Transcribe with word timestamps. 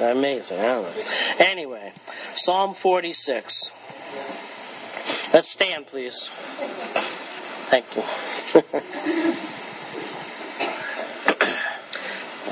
Amazing. 0.00 0.58
Anyway, 1.38 1.92
Psalm 2.34 2.74
46. 2.74 3.70
Let's 5.34 5.50
stand, 5.50 5.86
please. 5.86 6.30
Thank 7.68 7.96
you. 7.96 8.02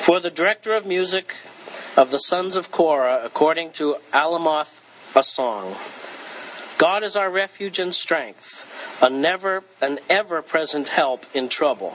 For 0.07 0.21
the 0.21 0.31
director 0.31 0.75
of 0.75 0.87
music 0.87 1.35
of 1.97 2.11
the 2.11 2.19
sons 2.19 2.57
of 2.57 2.71
Korah, 2.71 3.23
according 3.25 3.73
to 3.73 3.97
Alamoth, 4.13 5.17
a 5.17 5.23
song. 5.23 5.75
God 6.79 7.03
is 7.03 7.17
our 7.17 7.31
refuge 7.31 7.79
and 7.79 7.95
strength, 7.95 9.03
a 9.03 9.09
never 9.09 9.65
an 9.81 9.99
ever-present 10.11 10.89
help 10.89 11.25
in 11.35 11.49
trouble. 11.49 11.95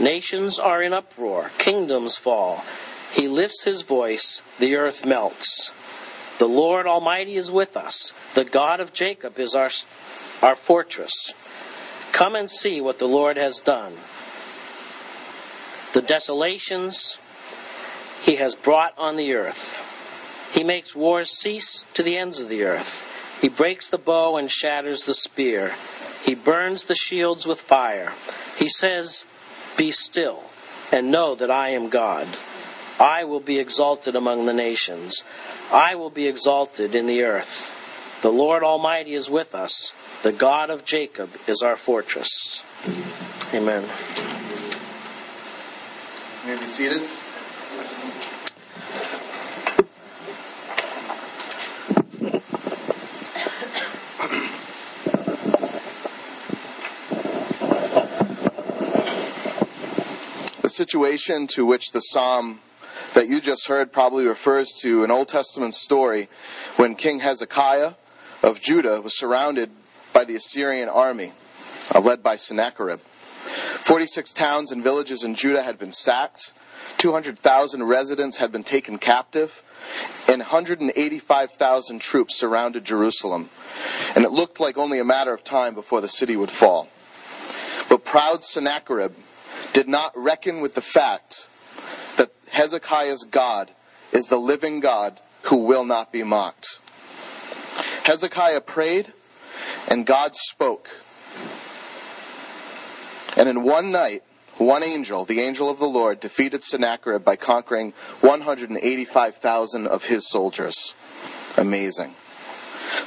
Nations 0.00 0.58
are 0.58 0.82
in 0.82 0.92
uproar, 0.92 1.50
kingdoms 1.58 2.16
fall. 2.16 2.64
He 3.12 3.28
lifts 3.28 3.64
his 3.64 3.82
voice, 3.82 4.42
the 4.58 4.76
earth 4.76 5.04
melts. 5.04 5.70
The 6.38 6.48
Lord 6.48 6.86
Almighty 6.86 7.36
is 7.36 7.50
with 7.50 7.76
us. 7.76 8.14
The 8.34 8.44
God 8.44 8.80
of 8.80 8.94
Jacob 8.94 9.38
is 9.38 9.54
our, 9.54 9.68
our 10.42 10.54
fortress. 10.54 11.34
Come 12.12 12.34
and 12.34 12.50
see 12.50 12.80
what 12.80 12.98
the 12.98 13.08
Lord 13.08 13.36
has 13.36 13.60
done. 13.60 13.92
The 15.92 16.00
desolations 16.00 17.18
he 18.22 18.36
has 18.36 18.54
brought 18.54 18.94
on 18.96 19.16
the 19.16 19.34
earth. 19.34 20.50
He 20.54 20.64
makes 20.64 20.96
wars 20.96 21.30
cease 21.30 21.84
to 21.94 22.02
the 22.02 22.16
ends 22.16 22.40
of 22.40 22.48
the 22.48 22.64
earth. 22.64 23.38
He 23.40 23.48
breaks 23.48 23.90
the 23.90 23.98
bow 23.98 24.36
and 24.36 24.50
shatters 24.50 25.04
the 25.04 25.14
spear. 25.14 25.72
He 26.24 26.34
burns 26.34 26.84
the 26.84 26.94
shields 26.94 27.46
with 27.46 27.60
fire. 27.60 28.12
He 28.58 28.68
says, 28.68 29.24
Be 29.76 29.92
still 29.92 30.42
and 30.92 31.10
know 31.10 31.34
that 31.34 31.50
I 31.50 31.70
am 31.70 31.88
God. 31.88 32.26
I 32.98 33.24
will 33.24 33.40
be 33.40 33.58
exalted 33.58 34.14
among 34.14 34.46
the 34.46 34.52
nations. 34.52 35.24
I 35.72 35.94
will 35.94 36.10
be 36.10 36.26
exalted 36.26 36.94
in 36.94 37.06
the 37.06 37.22
earth. 37.22 38.20
The 38.22 38.30
Lord 38.30 38.62
Almighty 38.62 39.14
is 39.14 39.30
with 39.30 39.54
us. 39.54 39.92
The 40.22 40.32
God 40.32 40.68
of 40.68 40.84
Jacob 40.84 41.30
is 41.48 41.62
our 41.62 41.76
fortress. 41.76 42.62
Amen. 43.54 43.82
May 46.46 46.60
be 46.60 46.66
seated. 46.66 47.02
Situation 60.80 61.46
to 61.46 61.66
which 61.66 61.92
the 61.92 62.00
psalm 62.00 62.58
that 63.12 63.28
you 63.28 63.38
just 63.38 63.66
heard 63.66 63.92
probably 63.92 64.26
refers 64.26 64.72
to 64.80 65.04
an 65.04 65.10
Old 65.10 65.28
Testament 65.28 65.74
story 65.74 66.26
when 66.76 66.94
King 66.94 67.18
Hezekiah 67.18 67.92
of 68.42 68.62
Judah 68.62 69.02
was 69.02 69.14
surrounded 69.14 69.70
by 70.14 70.24
the 70.24 70.36
Assyrian 70.36 70.88
army, 70.88 71.34
uh, 71.94 72.00
led 72.00 72.22
by 72.22 72.36
Sennacherib. 72.36 72.98
46 73.00 74.32
towns 74.32 74.72
and 74.72 74.82
villages 74.82 75.22
in 75.22 75.34
Judah 75.34 75.62
had 75.62 75.78
been 75.78 75.92
sacked, 75.92 76.54
200,000 76.96 77.82
residents 77.82 78.38
had 78.38 78.50
been 78.50 78.64
taken 78.64 78.96
captive, 78.96 79.62
and 80.28 80.40
185,000 80.40 81.98
troops 82.00 82.38
surrounded 82.38 82.86
Jerusalem. 82.86 83.50
And 84.16 84.24
it 84.24 84.30
looked 84.30 84.58
like 84.58 84.78
only 84.78 84.98
a 84.98 85.04
matter 85.04 85.34
of 85.34 85.44
time 85.44 85.74
before 85.74 86.00
the 86.00 86.08
city 86.08 86.36
would 86.36 86.50
fall. 86.50 86.88
But 87.90 88.06
proud 88.06 88.42
Sennacherib 88.42 89.12
did 89.72 89.88
not 89.88 90.12
reckon 90.14 90.60
with 90.60 90.74
the 90.74 90.82
fact 90.82 91.48
that 92.16 92.30
Hezekiah's 92.50 93.24
God 93.24 93.70
is 94.12 94.28
the 94.28 94.38
living 94.38 94.80
God 94.80 95.20
who 95.44 95.56
will 95.56 95.84
not 95.84 96.12
be 96.12 96.22
mocked. 96.22 96.78
Hezekiah 98.04 98.62
prayed, 98.62 99.12
and 99.88 100.04
God 100.06 100.34
spoke. 100.34 100.88
And 103.36 103.48
in 103.48 103.62
one 103.62 103.90
night, 103.90 104.22
one 104.58 104.82
angel, 104.82 105.24
the 105.24 105.40
angel 105.40 105.70
of 105.70 105.78
the 105.78 105.86
Lord, 105.86 106.20
defeated 106.20 106.62
Sennacherib 106.62 107.24
by 107.24 107.36
conquering 107.36 107.92
185,000 108.20 109.86
of 109.86 110.04
his 110.04 110.28
soldiers. 110.28 110.94
Amazing. 111.56 112.14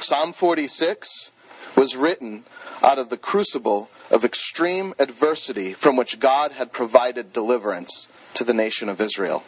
Psalm 0.00 0.32
46 0.32 1.30
was 1.76 1.94
written 1.94 2.44
out 2.84 2.98
of 2.98 3.08
the 3.08 3.16
crucible 3.16 3.88
of 4.10 4.24
extreme 4.24 4.92
adversity 4.98 5.72
from 5.72 5.96
which 5.96 6.20
God 6.20 6.52
had 6.52 6.70
provided 6.70 7.32
deliverance 7.32 8.08
to 8.34 8.44
the 8.44 8.52
nation 8.52 8.90
of 8.90 9.00
Israel. 9.00 9.42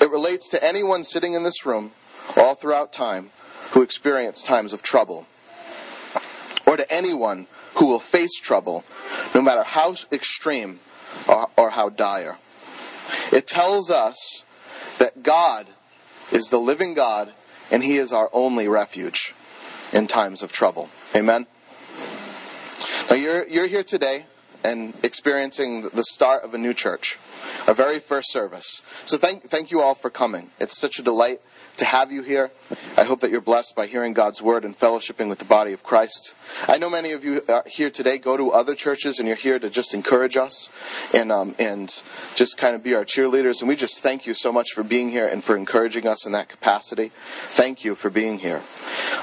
It 0.00 0.08
relates 0.08 0.48
to 0.50 0.64
anyone 0.64 1.02
sitting 1.02 1.34
in 1.34 1.42
this 1.42 1.66
room 1.66 1.90
all 2.36 2.54
throughout 2.54 2.92
time 2.92 3.30
who 3.72 3.82
experienced 3.82 4.46
times 4.46 4.72
of 4.72 4.82
trouble, 4.82 5.26
or 6.64 6.76
to 6.76 6.92
anyone 6.92 7.48
who 7.74 7.86
will 7.86 7.98
face 7.98 8.38
trouble, 8.38 8.84
no 9.34 9.42
matter 9.42 9.64
how 9.64 9.96
extreme 10.12 10.78
or, 11.28 11.48
or 11.56 11.70
how 11.70 11.88
dire. 11.88 12.38
It 13.32 13.48
tells 13.48 13.90
us 13.90 14.44
that 14.98 15.24
God 15.24 15.66
is 16.30 16.50
the 16.50 16.60
living 16.60 16.94
God 16.94 17.32
and 17.72 17.82
He 17.82 17.96
is 17.96 18.12
our 18.12 18.30
only 18.32 18.68
refuge 18.68 19.34
in 19.92 20.06
times 20.06 20.42
of 20.42 20.52
trouble. 20.52 20.88
Amen? 21.16 21.46
Now, 23.10 23.16
you're, 23.16 23.46
you're 23.46 23.66
here 23.66 23.84
today 23.84 24.26
and 24.64 24.94
experiencing 25.02 25.82
the 25.92 26.04
start 26.04 26.42
of 26.42 26.54
a 26.54 26.58
new 26.58 26.72
church, 26.72 27.18
our 27.68 27.74
very 27.74 27.98
first 27.98 28.32
service. 28.32 28.82
So, 29.04 29.18
thank, 29.18 29.44
thank 29.44 29.70
you 29.70 29.80
all 29.80 29.94
for 29.94 30.10
coming. 30.10 30.50
It's 30.58 30.78
such 30.78 30.98
a 30.98 31.02
delight 31.02 31.40
to 31.76 31.84
have 31.84 32.12
you 32.12 32.22
here. 32.22 32.50
I 32.96 33.04
hope 33.04 33.20
that 33.20 33.30
you're 33.30 33.40
blessed 33.40 33.74
by 33.76 33.86
hearing 33.86 34.12
God's 34.12 34.40
word 34.40 34.64
and 34.64 34.76
fellowshipping 34.76 35.28
with 35.28 35.38
the 35.38 35.44
body 35.44 35.72
of 35.72 35.82
Christ. 35.82 36.34
I 36.68 36.78
know 36.78 36.88
many 36.88 37.12
of 37.12 37.24
you 37.24 37.42
here 37.66 37.90
today 37.90 38.18
go 38.18 38.36
to 38.36 38.50
other 38.50 38.74
churches 38.74 39.18
and 39.18 39.26
you're 39.26 39.36
here 39.36 39.58
to 39.58 39.68
just 39.68 39.94
encourage 39.94 40.36
us 40.36 40.70
and 41.12 41.32
um, 41.32 41.54
and 41.58 41.88
just 42.34 42.56
kind 42.56 42.74
of 42.74 42.82
be 42.82 42.94
our 42.94 43.04
cheerleaders. 43.04 43.60
And 43.60 43.68
we 43.68 43.76
just 43.76 44.02
thank 44.02 44.26
you 44.26 44.34
so 44.34 44.52
much 44.52 44.68
for 44.74 44.82
being 44.82 45.10
here 45.10 45.26
and 45.26 45.42
for 45.42 45.56
encouraging 45.56 46.06
us 46.06 46.26
in 46.26 46.32
that 46.32 46.48
capacity. 46.48 47.10
Thank 47.14 47.84
you 47.84 47.94
for 47.94 48.10
being 48.10 48.38
here. 48.38 48.62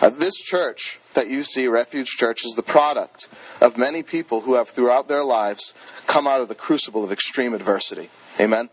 Uh, 0.01 0.09
this 0.09 0.35
church 0.35 1.00
that 1.13 1.29
you 1.29 1.44
see, 1.44 1.67
Refuge 1.67 2.07
Church, 2.07 2.45
is 2.45 2.56
the 2.56 2.63
product 2.63 3.28
of 3.61 3.78
many 3.78 4.03
people 4.03 4.41
who 4.41 4.56
have 4.56 4.69
throughout 4.69 5.07
their 5.07 5.23
lives 5.23 5.73
come 6.07 6.28
out 6.28 6.41
of 6.41 6.47
the 6.47 6.56
crucible 6.56 7.03
of 7.03 7.11
extreme 7.11 7.53
adversity. 7.53 8.09
Amen 8.40 8.69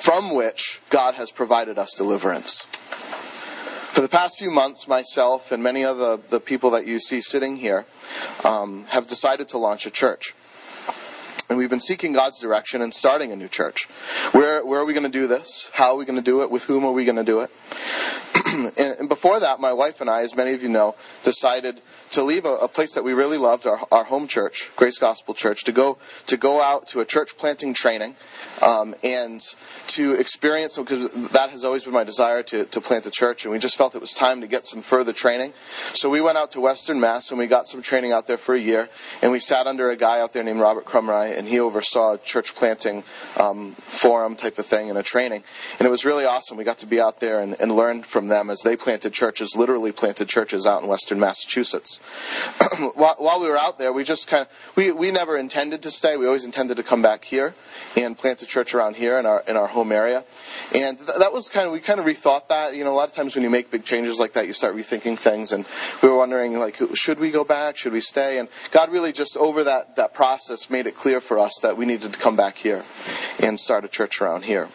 from 0.00 0.34
which 0.34 0.80
God 0.88 1.14
has 1.16 1.30
provided 1.30 1.78
us 1.78 1.92
deliverance. 1.92 2.62
For 3.92 4.00
the 4.00 4.08
past 4.08 4.38
few 4.38 4.50
months, 4.50 4.88
myself 4.88 5.52
and 5.52 5.62
many 5.62 5.84
of 5.84 5.98
the, 5.98 6.16
the 6.16 6.40
people 6.40 6.70
that 6.70 6.86
you 6.86 6.98
see 6.98 7.20
sitting 7.20 7.56
here 7.56 7.84
um, 8.44 8.84
have 8.88 9.08
decided 9.08 9.48
to 9.50 9.58
launch 9.58 9.84
a 9.84 9.90
church. 9.90 10.34
And 11.50 11.58
we've 11.58 11.68
been 11.68 11.80
seeking 11.80 12.12
God's 12.12 12.38
direction 12.38 12.80
and 12.80 12.94
starting 12.94 13.32
a 13.32 13.36
new 13.36 13.48
church. 13.48 13.86
Where, 14.30 14.64
where 14.64 14.80
are 14.80 14.84
we 14.84 14.92
going 14.92 15.02
to 15.02 15.08
do 15.10 15.26
this? 15.26 15.68
How 15.74 15.90
are 15.90 15.96
we 15.96 16.04
going 16.04 16.14
to 16.14 16.22
do 16.22 16.42
it? 16.42 16.50
With 16.50 16.62
whom 16.62 16.84
are 16.84 16.92
we 16.92 17.04
going 17.04 17.16
to 17.16 17.24
do 17.24 17.40
it? 17.40 17.50
and, 18.46 18.72
and, 18.78 19.08
before 19.08 19.40
that, 19.40 19.58
my 19.58 19.72
wife 19.72 20.00
and 20.00 20.08
I, 20.08 20.22
as 20.22 20.36
many 20.36 20.52
of 20.52 20.62
you 20.62 20.68
know, 20.68 20.94
decided 21.24 21.82
to 22.12 22.22
leave 22.22 22.44
a, 22.44 22.54
a 22.54 22.68
place 22.68 22.94
that 22.94 23.02
we 23.02 23.12
really 23.12 23.38
loved, 23.38 23.66
our, 23.66 23.80
our, 23.90 24.04
home 24.04 24.28
church, 24.28 24.70
Grace 24.76 24.98
Gospel 24.98 25.34
Church, 25.34 25.64
to 25.64 25.72
go 25.72 25.98
to 26.26 26.36
go 26.36 26.60
out 26.60 26.86
to 26.88 27.00
a 27.00 27.04
church 27.04 27.36
planting 27.36 27.74
training 27.74 28.14
um, 28.62 28.94
and 29.02 29.40
to 29.88 30.14
experience, 30.14 30.78
because 30.78 31.30
that 31.30 31.50
has 31.50 31.64
always 31.64 31.84
been 31.84 31.92
my 31.92 32.04
desire 32.04 32.42
to, 32.44 32.64
to 32.66 32.80
plant 32.80 33.06
a 33.06 33.10
church, 33.10 33.44
and 33.44 33.52
we 33.52 33.58
just 33.58 33.76
felt 33.76 33.94
it 33.94 34.00
was 34.00 34.12
time 34.12 34.40
to 34.40 34.46
get 34.46 34.64
some 34.64 34.82
further 34.82 35.12
training. 35.12 35.52
So 35.92 36.08
we 36.08 36.20
went 36.20 36.38
out 36.38 36.52
to 36.52 36.60
Western 36.60 37.00
Mass 37.00 37.30
and 37.30 37.38
we 37.38 37.46
got 37.46 37.66
some 37.66 37.82
training 37.82 38.12
out 38.12 38.26
there 38.26 38.38
for 38.38 38.54
a 38.54 38.60
year, 38.60 38.88
and 39.22 39.32
we 39.32 39.40
sat 39.40 39.66
under 39.66 39.90
a 39.90 39.96
guy 39.96 40.20
out 40.20 40.32
there 40.32 40.44
named 40.44 40.60
Robert 40.60 40.84
Crumry, 40.84 41.36
and 41.40 41.48
he 41.48 41.58
oversaw 41.58 42.12
a 42.12 42.18
church 42.18 42.54
planting 42.54 43.02
um, 43.38 43.72
forum 43.72 44.36
type 44.36 44.58
of 44.58 44.66
thing 44.66 44.90
and 44.90 44.98
a 44.98 45.02
training. 45.02 45.42
And 45.78 45.86
it 45.86 45.90
was 45.90 46.04
really 46.04 46.26
awesome. 46.26 46.58
We 46.58 46.64
got 46.64 46.78
to 46.78 46.86
be 46.86 47.00
out 47.00 47.18
there 47.18 47.40
and, 47.40 47.58
and 47.58 47.74
learn 47.74 48.02
from 48.02 48.28
them 48.28 48.50
as 48.50 48.60
they 48.60 48.76
planted 48.76 49.14
churches, 49.14 49.56
literally 49.56 49.90
planted 49.90 50.28
churches 50.28 50.66
out 50.66 50.82
in 50.82 50.88
western 50.88 51.18
Massachusetts. 51.18 51.98
while, 52.94 53.16
while 53.16 53.40
we 53.40 53.48
were 53.48 53.58
out 53.58 53.78
there, 53.78 53.90
we 53.90 54.04
just 54.04 54.28
kind 54.28 54.42
of 54.42 54.76
we 54.76 54.92
we 54.92 55.10
never 55.10 55.38
intended 55.38 55.82
to 55.82 55.90
stay. 55.90 56.18
We 56.18 56.26
always 56.26 56.44
intended 56.44 56.76
to 56.76 56.82
come 56.82 57.00
back 57.00 57.24
here 57.24 57.54
and 57.96 58.16
plant 58.16 58.42
a 58.42 58.46
church 58.46 58.74
around 58.74 58.96
here 58.96 59.18
in 59.18 59.24
our 59.24 59.42
in 59.48 59.56
our 59.56 59.66
home 59.66 59.92
area. 59.92 60.24
And 60.74 60.98
th- 60.98 61.18
that 61.18 61.32
was 61.32 61.48
kind 61.48 61.66
of 61.66 61.72
we 61.72 61.80
kind 61.80 61.98
of 61.98 62.04
rethought 62.04 62.48
that. 62.48 62.76
You 62.76 62.84
know, 62.84 62.90
a 62.90 62.98
lot 63.00 63.08
of 63.08 63.14
times 63.14 63.34
when 63.34 63.44
you 63.44 63.50
make 63.50 63.70
big 63.70 63.84
changes 63.84 64.20
like 64.20 64.34
that, 64.34 64.46
you 64.46 64.52
start 64.52 64.76
rethinking 64.76 65.18
things. 65.18 65.52
And 65.52 65.64
we 66.02 66.10
were 66.10 66.16
wondering 66.16 66.58
like, 66.58 66.78
should 66.94 67.18
we 67.18 67.30
go 67.30 67.44
back? 67.44 67.78
Should 67.78 67.92
we 67.92 68.00
stay? 68.00 68.38
And 68.38 68.48
God 68.72 68.92
really 68.92 69.12
just 69.12 69.36
over 69.36 69.64
that 69.64 69.96
that 69.96 70.12
process 70.12 70.68
made 70.68 70.86
it 70.86 70.94
clear 70.94 71.20
for 71.30 71.38
us 71.38 71.60
that 71.62 71.76
we 71.76 71.86
needed 71.86 72.12
to 72.12 72.18
come 72.18 72.34
back 72.34 72.56
here 72.56 72.82
and 73.40 73.56
start 73.56 73.84
a 73.84 73.88
church 73.88 74.20
around 74.20 74.42
here. 74.42 74.66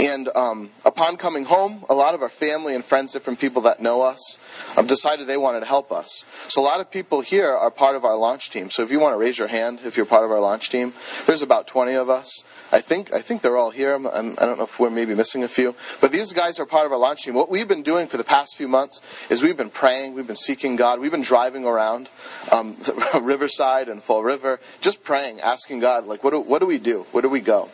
And 0.00 0.28
um, 0.34 0.70
upon 0.84 1.16
coming 1.16 1.44
home, 1.44 1.84
a 1.88 1.94
lot 1.94 2.14
of 2.14 2.22
our 2.22 2.28
family 2.28 2.74
and 2.74 2.84
friends, 2.84 3.12
different 3.12 3.38
people 3.38 3.62
that 3.62 3.80
know 3.80 4.00
us, 4.02 4.38
um, 4.76 4.86
decided 4.86 5.26
they 5.26 5.36
wanted 5.36 5.60
to 5.60 5.66
help 5.66 5.92
us. 5.92 6.24
So 6.48 6.60
a 6.60 6.64
lot 6.64 6.80
of 6.80 6.90
people 6.90 7.20
here 7.20 7.50
are 7.50 7.70
part 7.70 7.94
of 7.94 8.04
our 8.04 8.16
launch 8.16 8.50
team. 8.50 8.70
So 8.70 8.82
if 8.82 8.90
you 8.90 8.98
want 8.98 9.14
to 9.14 9.18
raise 9.18 9.38
your 9.38 9.48
hand, 9.48 9.80
if 9.84 9.96
you're 9.96 10.06
part 10.06 10.24
of 10.24 10.30
our 10.30 10.40
launch 10.40 10.70
team, 10.70 10.92
there's 11.26 11.42
about 11.42 11.66
20 11.66 11.92
of 11.94 12.08
us. 12.08 12.42
I 12.72 12.80
think 12.80 13.12
I 13.12 13.20
think 13.20 13.42
they're 13.42 13.58
all 13.58 13.70
here. 13.70 13.94
I'm, 13.94 14.06
I'm, 14.06 14.32
I 14.32 14.44
do 14.44 14.46
not 14.46 14.58
know 14.58 14.64
if 14.64 14.80
we're 14.80 14.90
maybe 14.90 15.14
missing 15.14 15.44
a 15.44 15.48
few, 15.48 15.74
but 16.00 16.10
these 16.10 16.32
guys 16.32 16.58
are 16.58 16.66
part 16.66 16.86
of 16.86 16.92
our 16.92 16.98
launch 16.98 17.24
team. 17.24 17.34
What 17.34 17.50
we've 17.50 17.68
been 17.68 17.82
doing 17.82 18.06
for 18.06 18.16
the 18.16 18.24
past 18.24 18.56
few 18.56 18.68
months 18.68 19.02
is 19.28 19.42
we've 19.42 19.56
been 19.56 19.70
praying, 19.70 20.14
we've 20.14 20.26
been 20.26 20.36
seeking 20.36 20.76
God, 20.76 21.00
we've 21.00 21.10
been 21.10 21.20
driving 21.22 21.64
around 21.64 22.08
um, 22.50 22.76
Riverside 23.20 23.88
and 23.88 24.02
Fall 24.02 24.22
River, 24.22 24.58
just 24.80 25.04
praying, 25.04 25.40
asking 25.40 25.80
God, 25.80 26.06
like, 26.06 26.24
what 26.24 26.30
do, 26.30 26.40
what 26.40 26.60
do 26.60 26.66
we 26.66 26.78
do? 26.78 27.06
Where 27.12 27.22
do 27.22 27.28
we 27.28 27.40
go? 27.40 27.68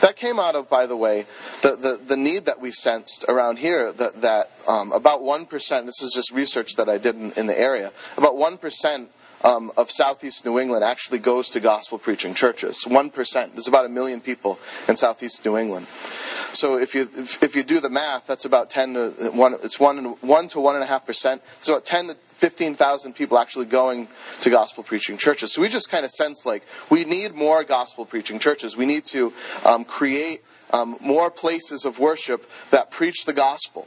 That 0.00 0.16
came 0.16 0.38
out 0.38 0.54
of, 0.54 0.68
by 0.68 0.86
the 0.86 0.96
way, 0.96 1.26
the, 1.62 1.76
the, 1.76 1.96
the 1.96 2.16
need 2.16 2.46
that 2.46 2.60
we 2.60 2.70
sensed 2.70 3.24
around 3.28 3.58
here 3.58 3.92
that, 3.92 4.20
that 4.22 4.50
um, 4.68 4.92
about 4.92 5.20
1%, 5.20 5.48
this 5.86 6.02
is 6.02 6.12
just 6.14 6.32
research 6.32 6.76
that 6.76 6.88
I 6.88 6.98
did 6.98 7.16
in, 7.16 7.32
in 7.32 7.46
the 7.46 7.58
area, 7.58 7.92
about 8.16 8.34
1% 8.34 9.06
um, 9.44 9.70
of 9.76 9.90
southeast 9.90 10.44
New 10.44 10.58
England 10.58 10.82
actually 10.82 11.18
goes 11.18 11.50
to 11.50 11.60
gospel 11.60 11.98
preaching 11.98 12.34
churches. 12.34 12.84
1%. 12.84 13.52
There's 13.52 13.68
about 13.68 13.84
a 13.84 13.88
million 13.88 14.20
people 14.20 14.58
in 14.88 14.96
southeast 14.96 15.44
New 15.44 15.56
England. 15.56 15.86
So 16.52 16.78
if 16.78 16.94
you 16.94 17.02
if, 17.02 17.42
if 17.42 17.54
you 17.54 17.62
do 17.62 17.80
the 17.80 17.90
math, 17.90 18.26
that's 18.26 18.46
about 18.46 18.70
10 18.70 18.94
to 18.94 19.10
1, 19.34 19.54
it's 19.62 19.78
1, 19.78 20.04
1 20.04 20.48
to 20.48 20.58
1.5%. 20.58 21.40
So 21.60 21.74
about 21.74 21.84
10 21.84 22.08
to 22.08 22.16
15,000 22.36 23.14
people 23.14 23.38
actually 23.38 23.66
going 23.66 24.08
to 24.42 24.50
gospel 24.50 24.84
preaching 24.84 25.16
churches. 25.16 25.54
So 25.54 25.62
we 25.62 25.68
just 25.68 25.90
kind 25.90 26.04
of 26.04 26.10
sense 26.10 26.44
like 26.44 26.62
we 26.90 27.04
need 27.04 27.34
more 27.34 27.64
gospel 27.64 28.04
preaching 28.04 28.38
churches. 28.38 28.76
We 28.76 28.86
need 28.86 29.04
to 29.06 29.32
um, 29.64 29.84
create 29.84 30.42
um, 30.72 30.96
more 31.00 31.30
places 31.30 31.84
of 31.84 31.98
worship 31.98 32.48
that 32.70 32.90
preach 32.90 33.24
the 33.24 33.32
gospel. 33.32 33.86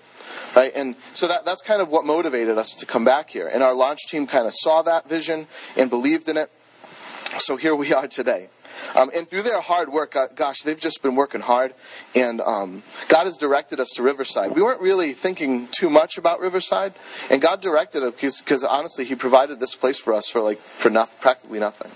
Right? 0.56 0.72
And 0.76 0.96
so 1.14 1.28
that, 1.28 1.46
that's 1.46 1.62
kind 1.62 1.82
of 1.82 1.90
what 1.90 2.06
motivated 2.06 2.58
us 2.58 2.76
to 2.78 2.86
come 2.86 3.06
back 3.06 3.30
here. 3.30 3.48
And 3.48 3.62
our 3.62 3.76
launch 3.76 4.08
team 4.08 4.26
kind 4.26 4.48
of 4.48 4.54
saw 4.56 4.82
that 4.82 5.08
vision 5.08 5.48
and 5.78 5.90
believed 5.90 6.28
in 6.28 6.38
it. 6.38 6.50
So 7.38 7.56
here 7.56 7.76
we 7.76 7.94
are 7.94 8.08
today. 8.08 8.50
Um, 8.98 9.12
and 9.16 9.28
through 9.28 9.44
their 9.44 9.62
hard 9.62 9.90
work, 9.90 10.16
uh, 10.16 10.28
gosh, 10.36 10.62
they've 10.62 10.80
just 10.80 11.02
been 11.02 11.16
working 11.16 11.42
hard. 11.42 11.74
And 12.16 12.42
um, 12.42 12.84
God 13.08 13.26
has 13.26 13.38
directed 13.38 13.80
us 13.80 13.90
to 13.96 14.04
Riverside. 14.04 14.56
We 14.56 14.62
weren't 14.62 14.82
really 14.82 15.14
thinking 15.14 15.68
too 15.68 15.90
much 15.90 16.18
about 16.18 16.40
Riverside, 16.40 16.94
and 17.30 17.42
God 17.42 17.62
directed 17.62 18.04
us 18.04 18.42
because 18.42 18.64
honestly, 18.64 19.06
He 19.06 19.16
provided 19.16 19.60
this 19.60 19.76
place 19.76 20.00
for 20.00 20.14
us 20.14 20.30
for 20.30 20.42
like 20.42 20.58
for 20.58 20.90
practically 21.22 21.60
nothing. 21.60 21.92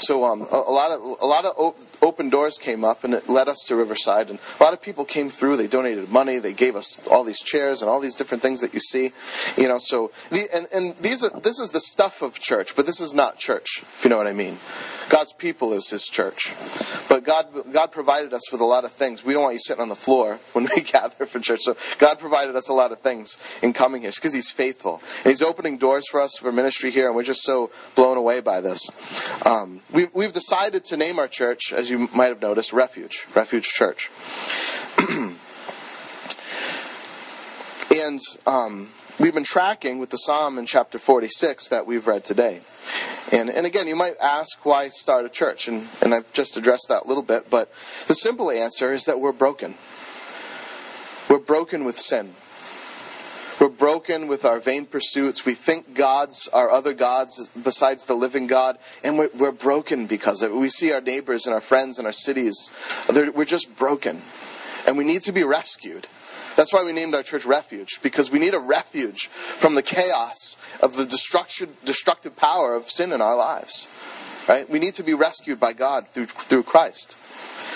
So 0.00 0.24
um, 0.24 0.42
a, 0.42 0.56
a, 0.56 0.72
lot 0.72 0.90
of 0.90 1.00
a 1.00 1.26
lot 1.26 1.44
of 1.44 1.95
open 2.02 2.30
doors 2.30 2.58
came 2.58 2.84
up, 2.84 3.04
and 3.04 3.14
it 3.14 3.28
led 3.28 3.48
us 3.48 3.64
to 3.68 3.76
Riverside. 3.76 4.30
And 4.30 4.38
a 4.58 4.62
lot 4.62 4.72
of 4.72 4.82
people 4.82 5.04
came 5.04 5.30
through. 5.30 5.56
They 5.56 5.66
donated 5.66 6.10
money. 6.10 6.38
They 6.38 6.52
gave 6.52 6.76
us 6.76 7.00
all 7.08 7.24
these 7.24 7.40
chairs 7.40 7.82
and 7.82 7.90
all 7.90 8.00
these 8.00 8.16
different 8.16 8.42
things 8.42 8.60
that 8.60 8.74
you 8.74 8.80
see. 8.80 9.12
You 9.56 9.68
know, 9.68 9.78
so 9.78 10.10
the, 10.30 10.48
and 10.54 10.66
and 10.72 10.96
these 10.96 11.24
are, 11.24 11.30
this 11.40 11.60
is 11.60 11.72
the 11.72 11.80
stuff 11.80 12.22
of 12.22 12.38
church, 12.38 12.76
but 12.76 12.86
this 12.86 13.00
is 13.00 13.14
not 13.14 13.38
church. 13.38 13.80
If 13.82 14.02
you 14.04 14.10
know 14.10 14.18
what 14.18 14.26
I 14.26 14.32
mean. 14.32 14.56
God's 15.08 15.32
people 15.32 15.72
is 15.72 15.88
His 15.90 16.06
church. 16.06 16.52
But 17.08 17.15
God, 17.26 17.72
God 17.72 17.92
provided 17.92 18.32
us 18.32 18.52
with 18.52 18.60
a 18.60 18.64
lot 18.64 18.84
of 18.84 18.92
things. 18.92 19.24
We 19.24 19.34
don't 19.34 19.42
want 19.42 19.54
you 19.54 19.60
sitting 19.60 19.82
on 19.82 19.88
the 19.88 19.96
floor 19.96 20.38
when 20.52 20.68
we 20.74 20.82
gather 20.92 21.26
for 21.26 21.40
church. 21.40 21.62
So 21.62 21.76
God 21.98 22.18
provided 22.18 22.54
us 22.54 22.68
a 22.68 22.72
lot 22.72 22.92
of 22.92 23.00
things 23.00 23.36
in 23.62 23.72
coming 23.72 24.02
here 24.02 24.12
because 24.14 24.32
He's 24.32 24.50
faithful. 24.50 25.02
And 25.24 25.32
He's 25.32 25.42
opening 25.42 25.76
doors 25.76 26.08
for 26.08 26.20
us 26.20 26.38
for 26.38 26.52
ministry 26.52 26.90
here, 26.90 27.08
and 27.08 27.16
we're 27.16 27.24
just 27.24 27.42
so 27.42 27.70
blown 27.96 28.16
away 28.16 28.40
by 28.40 28.60
this. 28.60 28.88
Um, 29.44 29.80
we, 29.92 30.06
we've 30.14 30.32
decided 30.32 30.84
to 30.84 30.96
name 30.96 31.18
our 31.18 31.28
church, 31.28 31.72
as 31.72 31.90
you 31.90 32.08
might 32.14 32.28
have 32.28 32.40
noticed, 32.40 32.72
Refuge, 32.72 33.26
Refuge 33.34 33.66
Church. 33.66 34.08
and 37.90 38.20
um, 38.46 38.88
we've 39.18 39.34
been 39.34 39.44
tracking 39.44 39.98
with 39.98 40.10
the 40.10 40.18
psalm 40.18 40.58
in 40.58 40.66
chapter 40.66 40.98
46 40.98 41.68
that 41.68 41.86
we've 41.86 42.06
read 42.06 42.24
today. 42.24 42.60
And, 43.32 43.50
and 43.50 43.66
again, 43.66 43.88
you 43.88 43.96
might 43.96 44.14
ask 44.22 44.64
why 44.64 44.88
start 44.88 45.24
a 45.24 45.28
church, 45.28 45.66
and, 45.66 45.88
and 46.00 46.14
I've 46.14 46.32
just 46.32 46.56
addressed 46.56 46.86
that 46.88 47.04
a 47.04 47.08
little 47.08 47.24
bit, 47.24 47.50
but 47.50 47.72
the 48.06 48.14
simple 48.14 48.50
answer 48.50 48.92
is 48.92 49.04
that 49.06 49.18
we're 49.18 49.32
broken. 49.32 49.74
We're 51.28 51.38
broken 51.38 51.84
with 51.84 51.98
sin. 51.98 52.34
We're 53.60 53.68
broken 53.68 54.28
with 54.28 54.44
our 54.44 54.60
vain 54.60 54.86
pursuits. 54.86 55.44
We 55.44 55.54
think 55.54 55.94
gods 55.94 56.48
are 56.52 56.70
other 56.70 56.92
gods 56.92 57.48
besides 57.60 58.06
the 58.06 58.14
living 58.14 58.46
God, 58.46 58.78
and 59.02 59.18
we're, 59.18 59.30
we're 59.34 59.50
broken 59.50 60.06
because 60.06 60.42
of 60.42 60.52
it. 60.52 60.54
We 60.54 60.68
see 60.68 60.92
our 60.92 61.00
neighbors 61.00 61.46
and 61.46 61.54
our 61.54 61.60
friends 61.60 61.98
and 61.98 62.06
our 62.06 62.12
cities. 62.12 62.70
We're 63.12 63.44
just 63.44 63.76
broken, 63.76 64.20
and 64.86 64.96
we 64.96 65.04
need 65.04 65.22
to 65.24 65.32
be 65.32 65.42
rescued. 65.42 66.06
That's 66.56 66.72
why 66.72 66.82
we 66.82 66.92
named 66.92 67.14
our 67.14 67.22
church 67.22 67.44
Refuge, 67.44 68.00
because 68.02 68.30
we 68.30 68.38
need 68.38 68.54
a 68.54 68.58
refuge 68.58 69.28
from 69.28 69.74
the 69.74 69.82
chaos 69.82 70.56
of 70.82 70.96
the 70.96 71.04
destruction, 71.04 71.74
destructive 71.84 72.34
power 72.34 72.74
of 72.74 72.90
sin 72.90 73.12
in 73.12 73.20
our 73.20 73.36
lives. 73.36 73.88
Right? 74.48 74.68
We 74.68 74.78
need 74.78 74.94
to 74.94 75.02
be 75.02 75.14
rescued 75.14 75.60
by 75.60 75.72
God 75.72 76.08
through, 76.08 76.26
through 76.26 76.62
Christ. 76.62 77.16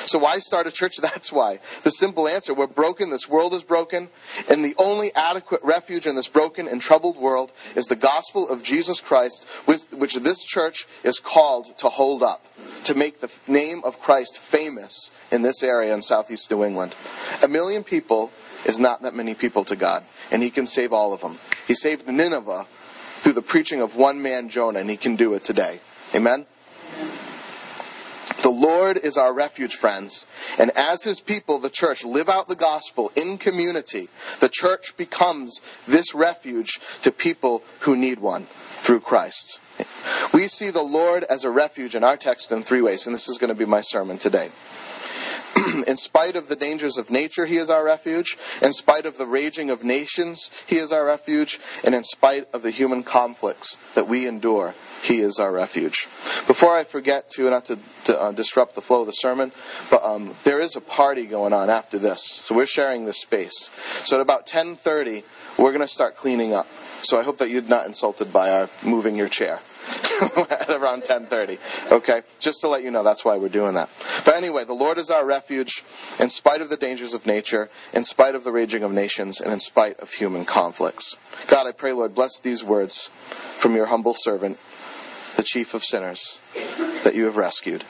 So 0.07 0.19
why 0.19 0.39
start 0.39 0.67
a 0.67 0.73
church? 0.73 0.97
That's 1.03 1.33
why. 1.33 1.61
The 1.85 1.91
simple 1.91 2.27
answer, 2.27 2.55
we're 2.55 2.67
broken, 2.67 3.11
this 3.11 3.29
world 3.29 3.55
is 3.55 3.63
broken, 3.63 4.09
and 4.49 4.65
the 4.65 4.75
only 4.79 5.15
adequate 5.15 5.63
refuge 5.63 6.07
in 6.07 6.17
this 6.17 6.29
broken 6.29 6.67
and 6.67 6.81
troubled 6.81 7.17
world 7.17 7.53
is 7.77 7.87
the 7.87 7.97
gospel 7.97 8.49
of 8.49 8.63
Jesus 8.63 9.01
Christ, 9.01 9.47
with 9.67 9.93
which 9.93 10.15
this 10.17 10.43
church 10.43 10.87
is 11.05 11.21
called 11.21 11.77
to 11.79 11.89
hold 11.89 12.23
up, 12.23 12.47
to 12.85 12.95
make 12.95 13.21
the 13.21 13.31
name 13.47 13.83
of 13.85 14.01
Christ 14.01 14.39
famous 14.39 15.11
in 15.31 15.43
this 15.43 15.63
area 15.63 15.93
in 15.93 16.03
southeast 16.03 16.51
New 16.51 16.65
England. 16.65 16.95
A 17.43 17.49
million 17.49 17.85
people 17.85 18.31
is 18.67 18.81
not 18.81 19.03
that 19.03 19.15
many 19.15 19.35
people 19.35 19.65
to 19.65 19.77
God, 19.77 20.05
and 20.31 20.43
He 20.43 20.51
can 20.51 20.67
save 20.67 20.93
all 20.93 21.13
of 21.13 21.21
them. 21.21 21.39
He 21.67 21.75
saved 21.75 22.07
Nineveh 22.07 22.65
through 22.65 23.33
the 23.35 23.43
preaching 23.43 23.81
of 23.81 23.97
one 23.97 24.23
man, 24.23 24.49
Jonah, 24.49 24.81
and 24.81 24.91
He 24.91 24.97
can 24.97 25.17
do 25.17 25.35
it 25.35 25.45
today. 25.45 25.81
Amen? 26.15 26.47
The 28.43 28.51
Lord 28.51 28.97
is 28.97 29.19
our 29.19 29.35
refuge, 29.35 29.75
friends. 29.75 30.27
And 30.59 30.71
as 30.71 31.05
His 31.05 31.21
people, 31.21 31.59
the 31.59 31.71
church, 31.71 32.05
live 32.05 32.29
out 32.29 32.49
the 32.49 32.57
gospel 32.57 33.13
in 33.15 33.39
community, 33.39 34.09
the 34.41 34.49
church 34.49 34.97
becomes 34.97 35.61
this 35.87 36.15
refuge 36.15 36.81
to 37.03 37.13
people 37.13 37.63
who 37.81 37.97
need 37.97 38.21
one 38.21 38.45
through 38.45 39.01
Christ. 39.01 39.61
We 40.33 40.49
see 40.49 40.71
the 40.71 40.83
Lord 40.83 41.25
as 41.25 41.45
a 41.45 41.51
refuge 41.51 41.95
in 41.95 42.05
our 42.05 42.17
text 42.17 42.53
in 42.53 42.63
three 42.63 42.81
ways, 42.81 43.07
and 43.07 43.15
this 43.15 43.29
is 43.29 43.39
going 43.39 43.49
to 43.49 43.55
be 43.55 43.67
my 43.67 43.81
sermon 43.81 44.17
today. 44.17 44.51
in 45.87 45.97
spite 45.97 46.37
of 46.37 46.49
the 46.49 46.57
dangers 46.57 46.99
of 46.99 47.11
nature, 47.11 47.47
He 47.47 47.57
is 47.57 47.71
our 47.71 47.85
refuge. 47.85 48.37
In 48.63 48.73
spite 48.73 49.07
of 49.07 49.19
the 49.19 49.27
raging 49.27 49.71
of 49.71 49.85
nations, 49.85 50.51
He 50.67 50.77
is 50.77 50.93
our 50.93 51.05
refuge. 51.05 51.59
And 51.85 51.95
in 51.95 52.05
spite 52.05 52.49
of 52.53 52.63
the 52.63 52.71
human 52.71 53.03
conflicts 53.03 53.77
that 53.95 54.09
we 54.09 54.27
endure, 54.27 54.75
He 55.03 55.21
is 55.21 55.39
our 55.39 55.53
refuge. 55.53 56.05
Before 56.47 56.77
I 56.77 56.85
forget 56.85 57.29
to, 57.31 57.51
not 57.51 57.65
to, 57.67 57.79
to 58.05 58.21
uh, 58.21 58.33
disrupt 58.33 58.75
the 58.75 58.81
flow 58.81 59.01
of 59.01 59.07
the 59.07 59.13
sermon, 59.13 59.53
but 59.91 60.03
um, 60.03 60.35
there 60.45 60.61
is 60.61 60.77
a 60.77 60.81
party 60.81 61.27
going 61.27 61.53
on 61.53 61.71
after 61.71 61.99
this. 61.99 62.25
So 62.25 62.55
we're 62.55 62.67
sharing 62.67 63.05
this 63.05 63.21
space. 63.21 63.71
So 64.05 64.17
at 64.17 64.23
about 64.23 64.47
10.30, 64.47 65.25
we're 65.59 65.73
going 65.73 65.81
to 65.81 65.89
start 65.89 66.17
cleaning 66.17 66.53
up. 66.53 66.67
So 67.03 67.19
I 67.19 67.23
hope 67.23 67.39
that 67.39 67.51
you're 67.51 67.63
not 67.63 67.87
insulted 67.87 68.33
by 68.33 68.51
our 68.51 68.69
moving 68.85 69.17
your 69.17 69.29
chair. 69.29 69.61
At 70.51 70.69
around 70.71 71.03
10:30. 71.03 71.93
Okay, 71.93 72.23
just 72.39 72.61
to 72.61 72.69
let 72.69 72.83
you 72.83 72.91
know, 72.91 73.03
that's 73.03 73.25
why 73.25 73.37
we're 73.37 73.49
doing 73.49 73.75
that. 73.75 73.89
But 74.25 74.37
anyway, 74.37 74.65
the 74.65 74.75
Lord 74.75 74.99
is 74.99 75.11
our 75.11 75.25
refuge, 75.25 75.83
in 76.19 76.31
spite 76.31 76.61
of 76.61 76.69
the 76.69 76.77
dangers 76.77 77.15
of 77.15 77.27
nature, 77.27 77.69
in 77.93 78.05
spite 78.05 78.35
of 78.35 78.45
the 78.45 78.53
raging 78.53 78.83
of 78.83 78.93
nations, 78.93 79.41
and 79.41 79.53
in 79.53 79.61
spite 79.61 79.99
of 80.01 80.13
human 80.13 80.45
conflicts. 80.45 81.17
God, 81.49 81.67
I 81.67 81.73
pray, 81.73 81.93
Lord, 81.93 82.15
bless 82.15 82.41
these 82.41 82.63
words 82.63 83.09
from 83.09 83.75
your 83.75 83.87
humble 83.87 84.15
servant, 84.15 84.59
the 85.37 85.43
chief 85.43 85.75
of 85.75 85.83
sinners, 85.83 86.39
that 87.05 87.15
you 87.15 87.25
have 87.25 87.37
rescued. 87.37 87.85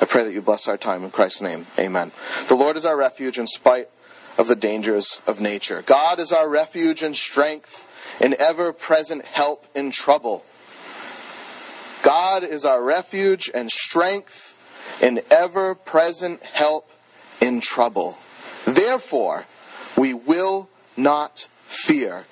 I 0.00 0.06
pray 0.06 0.24
that 0.24 0.32
you 0.32 0.42
bless 0.42 0.68
our 0.68 0.76
time 0.76 1.04
in 1.04 1.10
Christ's 1.10 1.42
name. 1.42 1.66
Amen. 1.78 2.12
The 2.48 2.56
Lord 2.56 2.76
is 2.76 2.84
our 2.84 2.96
refuge 2.96 3.38
in 3.38 3.46
spite 3.46 3.88
of 4.36 4.48
the 4.48 4.56
dangers 4.56 5.22
of 5.26 5.40
nature. 5.40 5.82
God 5.82 6.18
is 6.18 6.32
our 6.32 6.48
refuge 6.48 7.02
and 7.02 7.14
strength, 7.14 7.88
an 8.22 8.34
ever 8.38 8.72
present 8.72 9.24
help 9.24 9.66
in 9.74 9.90
trouble. 9.90 10.44
God 12.14 12.44
is 12.44 12.64
our 12.64 12.80
refuge 12.80 13.50
and 13.52 13.68
strength, 13.68 15.00
an 15.02 15.18
ever 15.32 15.74
present 15.74 16.44
help 16.44 16.88
in 17.40 17.60
trouble. 17.60 18.16
Therefore, 18.64 19.46
we 19.98 20.14
will 20.14 20.70
not 20.96 21.48
fear. 21.62 22.24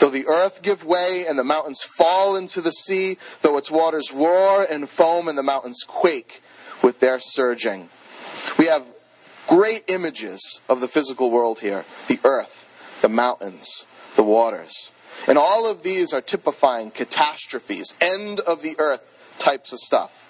Though 0.00 0.10
the 0.10 0.26
earth 0.26 0.62
give 0.62 0.84
way 0.84 1.26
and 1.28 1.38
the 1.38 1.44
mountains 1.44 1.80
fall 1.80 2.34
into 2.34 2.60
the 2.60 2.72
sea, 2.72 3.18
though 3.42 3.56
its 3.56 3.70
waters 3.70 4.12
roar 4.12 4.66
and 4.68 4.88
foam 4.88 5.28
and 5.28 5.38
the 5.38 5.44
mountains 5.44 5.84
quake 5.86 6.42
with 6.82 6.98
their 6.98 7.20
surging. 7.20 7.88
We 8.58 8.66
have 8.66 8.84
great 9.46 9.84
images 9.86 10.60
of 10.68 10.80
the 10.80 10.88
physical 10.88 11.30
world 11.30 11.60
here 11.60 11.84
the 12.08 12.18
earth, 12.24 12.98
the 13.00 13.08
mountains, 13.08 13.86
the 14.16 14.24
waters. 14.24 14.90
And 15.28 15.38
all 15.38 15.70
of 15.70 15.84
these 15.84 16.12
are 16.12 16.20
typifying 16.20 16.90
catastrophes, 16.90 17.94
end 18.00 18.40
of 18.40 18.62
the 18.62 18.74
earth 18.80 19.18
types 19.40 19.72
of 19.72 19.80
stuff. 19.80 20.28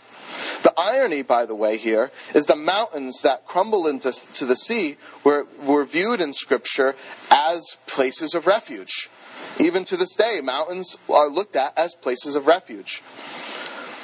The 0.62 0.72
irony, 0.78 1.22
by 1.22 1.46
the 1.46 1.54
way, 1.54 1.76
here 1.76 2.10
is 2.34 2.46
the 2.46 2.56
mountains 2.56 3.22
that 3.22 3.46
crumble 3.46 3.86
into 3.86 4.12
to 4.12 4.46
the 4.46 4.56
sea 4.56 4.96
were, 5.24 5.46
were 5.62 5.84
viewed 5.84 6.20
in 6.20 6.32
Scripture 6.32 6.94
as 7.30 7.76
places 7.86 8.34
of 8.34 8.46
refuge. 8.46 9.10
Even 9.58 9.84
to 9.84 9.96
this 9.96 10.14
day, 10.14 10.40
mountains 10.42 10.96
are 11.08 11.28
looked 11.28 11.56
at 11.56 11.76
as 11.76 11.94
places 11.94 12.36
of 12.36 12.46
refuge. 12.46 13.00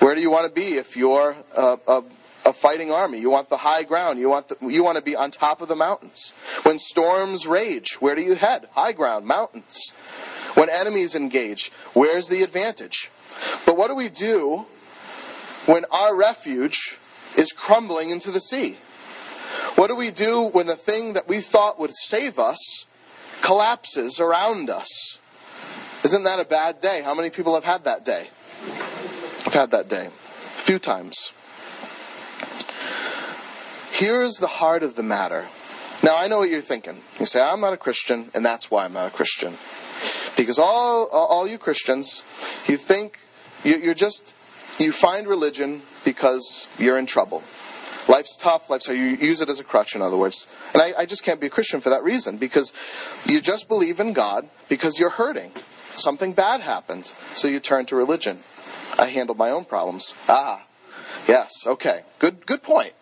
Where 0.01 0.15
do 0.15 0.21
you 0.21 0.31
want 0.31 0.47
to 0.47 0.53
be 0.53 0.75
if 0.75 0.97
you're 0.97 1.37
a, 1.57 1.79
a, 1.87 2.03
a 2.47 2.53
fighting 2.53 2.91
army? 2.91 3.19
You 3.19 3.31
want 3.31 3.49
the 3.49 3.59
high 3.59 3.83
ground. 3.83 4.19
You 4.19 4.29
want, 4.29 4.49
the, 4.49 4.67
you 4.67 4.83
want 4.85 4.97
to 4.97 5.03
be 5.03 5.17
on 5.17 5.31
top 5.31 5.61
of 5.61 5.69
the 5.69 5.77
mountains. 5.77 6.33
When 6.63 6.79
storms 6.79 7.47
rage, 7.47 8.01
where 8.01 8.15
do 8.15 8.23
you 8.23 8.35
head? 8.35 8.69
High 8.73 8.93
ground, 8.93 9.27
mountains. 9.27 9.91
When 10.55 10.69
enemies 10.69 11.15
engage, 11.15 11.71
where's 11.93 12.29
the 12.29 12.43
advantage? 12.43 13.11
But 13.65 13.77
what 13.77 13.89
do 13.89 13.95
we 13.95 14.09
do 14.09 14.67
when 15.67 15.85
our 15.91 16.15
refuge 16.15 16.97
is 17.37 17.53
crumbling 17.53 18.11
into 18.11 18.31
the 18.31 18.41
sea? 18.41 18.77
What 19.77 19.89
do 19.89 19.95
we 19.95 20.11
do 20.11 20.43
when 20.43 20.67
the 20.67 20.77
thing 20.77 21.13
that 21.13 21.29
we 21.29 21.41
thought 21.41 21.79
would 21.79 21.95
save 21.95 22.39
us 22.39 22.87
collapses 23.43 24.21
around 24.21 24.71
us? 24.71 25.19
Isn't 26.05 26.25
that 26.25 26.41
a 26.41 26.45
bad 26.45 26.81
day? 26.81 27.03
How 27.03 27.15
many 27.15 27.31
people 27.31 27.55
have 27.55 27.65
had 27.65 27.85
that 27.85 28.05
day? 28.05 28.29
I've 29.45 29.55
had 29.55 29.71
that 29.73 29.89
day. 29.89 30.07
A 30.07 30.11
few 30.11 30.79
times. 30.79 31.33
Here's 33.93 34.37
the 34.37 34.47
heart 34.47 34.83
of 34.83 34.95
the 34.95 35.03
matter. 35.03 35.47
Now, 36.03 36.17
I 36.17 36.29
know 36.29 36.39
what 36.39 36.51
you're 36.51 36.61
thinking. 36.61 36.99
You 37.19 37.27
say, 37.27 37.41
I'm 37.41 37.61
not 37.61 37.73
a 37.73 37.77
Christian, 37.79 38.31
and 38.35 38.45
that's 38.45 38.71
why 38.71 38.85
I'm 38.85 38.93
not 38.93 39.07
a 39.07 39.11
Christian. 39.11 39.55
Because 40.37 40.59
all, 40.59 41.09
all 41.09 41.49
you 41.49 41.59
Christians, 41.59 42.23
you 42.69 42.77
think 42.77 43.19
you're 43.65 43.95
just 43.95 44.35
you 44.79 44.93
find 44.93 45.27
religion 45.27 45.83
because 46.05 46.69
you're 46.79 46.99
in 46.99 47.07
trouble. 47.07 47.43
Life's 48.09 48.37
tough. 48.37 48.71
Life's 48.71 48.87
so 48.87 48.93
you 48.93 49.05
use 49.05 49.41
it 49.41 49.49
as 49.49 49.59
a 49.59 49.65
crutch, 49.65 49.97
in 49.97 50.03
other 50.03 50.17
words. 50.17 50.47
And 50.73 50.83
I, 50.83 50.93
I 50.99 51.07
just 51.07 51.25
can't 51.25 51.41
be 51.41 51.49
a 51.49 51.51
Christian 51.51 51.81
for 51.81 51.91
that 51.91 52.05
reason 52.05 52.37
because 52.37 52.73
you 53.27 53.41
just 53.41 53.69
believe 53.69 53.99
in 54.01 54.13
God 54.13 54.49
because 54.69 55.01
you're 55.01 55.11
hurting. 55.11 55.51
Something 55.97 56.33
bad 56.33 56.61
happened, 56.61 57.07
so 57.07 57.49
you 57.49 57.59
turn 57.59 57.87
to 57.87 57.97
religion. 57.97 58.41
I 58.99 59.07
handle 59.07 59.35
my 59.35 59.51
own 59.51 59.65
problems. 59.65 60.15
Ah, 60.29 60.65
yes, 61.27 61.67
okay, 61.67 62.03
good, 62.19 62.47
good 62.47 62.63
point, 62.63 62.93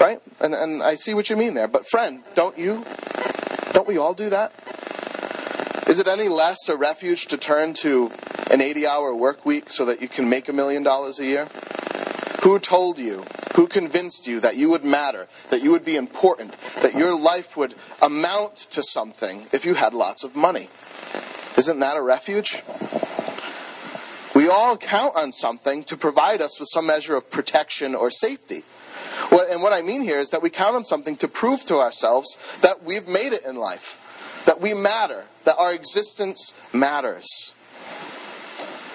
right? 0.00 0.20
And 0.40 0.54
and 0.54 0.82
I 0.82 0.94
see 0.94 1.14
what 1.14 1.30
you 1.30 1.36
mean 1.36 1.54
there. 1.54 1.68
But 1.68 1.88
friend, 1.88 2.22
don't 2.34 2.58
you? 2.58 2.84
Don't 3.72 3.88
we 3.88 3.96
all 3.96 4.14
do 4.14 4.28
that? 4.30 4.52
Is 5.88 5.98
it 5.98 6.06
any 6.06 6.28
less 6.28 6.68
a 6.68 6.76
refuge 6.76 7.26
to 7.26 7.38
turn 7.38 7.72
to 7.74 8.10
an 8.50 8.60
80 8.60 8.86
hour 8.86 9.14
work 9.14 9.44
week 9.44 9.70
so 9.70 9.84
that 9.84 10.00
you 10.00 10.08
can 10.08 10.28
make 10.28 10.48
a 10.48 10.52
million 10.52 10.82
dollars 10.82 11.18
a 11.18 11.24
year? 11.24 11.48
Who 12.42 12.58
told 12.58 12.98
you? 12.98 13.24
Who 13.56 13.66
convinced 13.66 14.26
you 14.26 14.40
that 14.40 14.56
you 14.56 14.70
would 14.70 14.84
matter, 14.84 15.26
that 15.50 15.62
you 15.62 15.72
would 15.72 15.84
be 15.84 15.96
important, 15.96 16.54
that 16.80 16.94
your 16.94 17.14
life 17.14 17.56
would 17.56 17.74
amount 18.00 18.56
to 18.56 18.82
something 18.82 19.46
if 19.52 19.64
you 19.64 19.74
had 19.74 19.94
lots 19.94 20.22
of 20.22 20.36
money? 20.36 20.68
Isn't 21.58 21.80
that 21.80 21.96
a 21.96 22.02
refuge? 22.02 22.62
We 24.36 24.48
all 24.48 24.76
count 24.76 25.16
on 25.16 25.32
something 25.32 25.82
to 25.84 25.96
provide 25.96 26.40
us 26.40 26.60
with 26.60 26.68
some 26.72 26.86
measure 26.86 27.16
of 27.16 27.28
protection 27.30 27.96
or 27.96 28.10
safety. 28.10 28.62
And 29.32 29.62
what 29.62 29.72
I 29.72 29.82
mean 29.82 30.02
here 30.02 30.20
is 30.20 30.30
that 30.30 30.42
we 30.42 30.50
count 30.50 30.76
on 30.76 30.84
something 30.84 31.16
to 31.16 31.26
prove 31.26 31.64
to 31.64 31.78
ourselves 31.78 32.38
that 32.60 32.84
we've 32.84 33.08
made 33.08 33.32
it 33.32 33.44
in 33.44 33.56
life, 33.56 34.42
that 34.46 34.60
we 34.60 34.74
matter, 34.74 35.24
that 35.44 35.56
our 35.58 35.72
existence 35.72 36.54
matters 36.72 37.54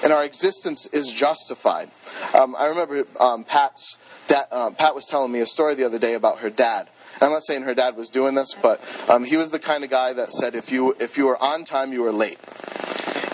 and 0.03 0.11
our 0.11 0.23
existence 0.23 0.85
is 0.87 1.11
justified. 1.11 1.89
Um, 2.37 2.55
I 2.57 2.65
remember 2.65 3.05
um, 3.19 3.43
Pat's 3.43 3.97
da- 4.27 4.45
uh, 4.51 4.71
Pat 4.71 4.95
was 4.95 5.07
telling 5.07 5.31
me 5.31 5.39
a 5.39 5.45
story 5.45 5.75
the 5.75 5.85
other 5.85 5.99
day 5.99 6.13
about 6.13 6.39
her 6.39 6.49
dad. 6.49 6.89
And 7.15 7.23
I'm 7.23 7.31
not 7.31 7.43
saying 7.43 7.63
her 7.63 7.75
dad 7.75 7.95
was 7.95 8.09
doing 8.09 8.35
this, 8.35 8.53
but 8.53 8.81
um, 9.09 9.23
he 9.23 9.37
was 9.37 9.51
the 9.51 9.59
kind 9.59 9.83
of 9.83 9.89
guy 9.89 10.13
that 10.13 10.33
said 10.33 10.55
if 10.55 10.71
you 10.71 10.95
if 10.99 11.17
you 11.17 11.25
were 11.27 11.41
on 11.41 11.63
time, 11.63 11.93
you 11.93 12.01
were 12.01 12.11
late, 12.11 12.39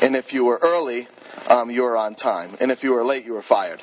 and 0.02 0.16
if 0.16 0.32
you 0.34 0.46
were 0.46 0.60
early, 0.62 1.08
um, 1.50 1.72
you 1.72 1.84
were 1.84 1.98
on 1.98 2.14
time, 2.16 2.52
and 2.60 2.72
if 2.72 2.84
you 2.84 2.94
were 2.94 3.04
late, 3.04 3.26
you 3.26 3.34
were 3.34 3.42
fired. 3.42 3.82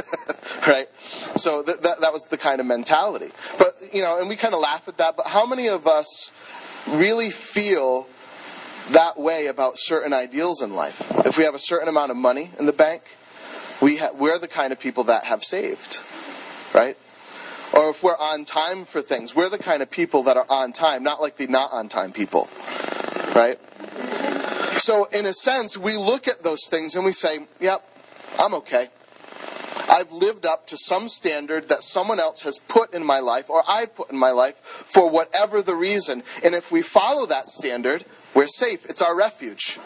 right? 0.66 0.88
So 1.00 1.62
th- 1.62 1.80
that 1.80 2.00
that 2.00 2.12
was 2.12 2.24
the 2.24 2.38
kind 2.38 2.60
of 2.60 2.66
mentality. 2.66 3.30
But 3.58 3.74
you 3.92 4.02
know, 4.02 4.18
and 4.18 4.28
we 4.28 4.36
kind 4.36 4.54
of 4.54 4.60
laugh 4.60 4.88
at 4.88 4.96
that. 4.98 5.16
But 5.16 5.26
how 5.26 5.46
many 5.46 5.68
of 5.68 5.86
us 5.86 6.32
really 6.88 7.30
feel 7.30 8.08
that 8.90 9.18
way 9.18 9.46
about 9.46 9.74
certain 9.76 10.12
ideals 10.12 10.62
in 10.62 10.74
life. 10.74 11.10
If 11.26 11.36
we 11.36 11.44
have 11.44 11.54
a 11.54 11.60
certain 11.60 11.88
amount 11.88 12.10
of 12.10 12.16
money 12.16 12.50
in 12.58 12.66
the 12.66 12.72
bank, 12.72 13.02
we 13.82 13.96
ha- 13.96 14.12
we're 14.14 14.38
the 14.38 14.48
kind 14.48 14.72
of 14.72 14.78
people 14.78 15.04
that 15.04 15.24
have 15.24 15.42
saved, 15.42 15.98
right? 16.74 16.96
Or 17.74 17.90
if 17.90 18.02
we're 18.02 18.16
on 18.16 18.44
time 18.44 18.84
for 18.84 19.02
things, 19.02 19.34
we're 19.34 19.48
the 19.48 19.58
kind 19.58 19.82
of 19.82 19.90
people 19.90 20.22
that 20.24 20.36
are 20.36 20.46
on 20.48 20.72
time, 20.72 21.02
not 21.02 21.20
like 21.20 21.36
the 21.36 21.46
not 21.46 21.70
on 21.72 21.88
time 21.88 22.12
people, 22.12 22.48
right? 23.34 23.58
So, 24.78 25.06
in 25.06 25.26
a 25.26 25.32
sense, 25.32 25.76
we 25.76 25.96
look 25.96 26.28
at 26.28 26.42
those 26.42 26.66
things 26.68 26.94
and 26.94 27.04
we 27.04 27.12
say, 27.12 27.40
yep, 27.60 27.82
I'm 28.38 28.54
okay. 28.54 28.88
I've 29.96 30.12
lived 30.12 30.44
up 30.44 30.66
to 30.66 30.76
some 30.76 31.08
standard 31.08 31.70
that 31.70 31.82
someone 31.82 32.20
else 32.20 32.42
has 32.42 32.58
put 32.58 32.92
in 32.92 33.02
my 33.02 33.18
life 33.18 33.48
or 33.48 33.62
I 33.66 33.86
put 33.86 34.10
in 34.10 34.18
my 34.18 34.30
life 34.30 34.56
for 34.56 35.08
whatever 35.08 35.62
the 35.62 35.74
reason. 35.74 36.22
And 36.44 36.54
if 36.54 36.70
we 36.70 36.82
follow 36.82 37.24
that 37.24 37.48
standard, 37.48 38.04
we're 38.34 38.46
safe. 38.46 38.84
It's 38.84 39.00
our 39.00 39.16
refuge. 39.16 39.78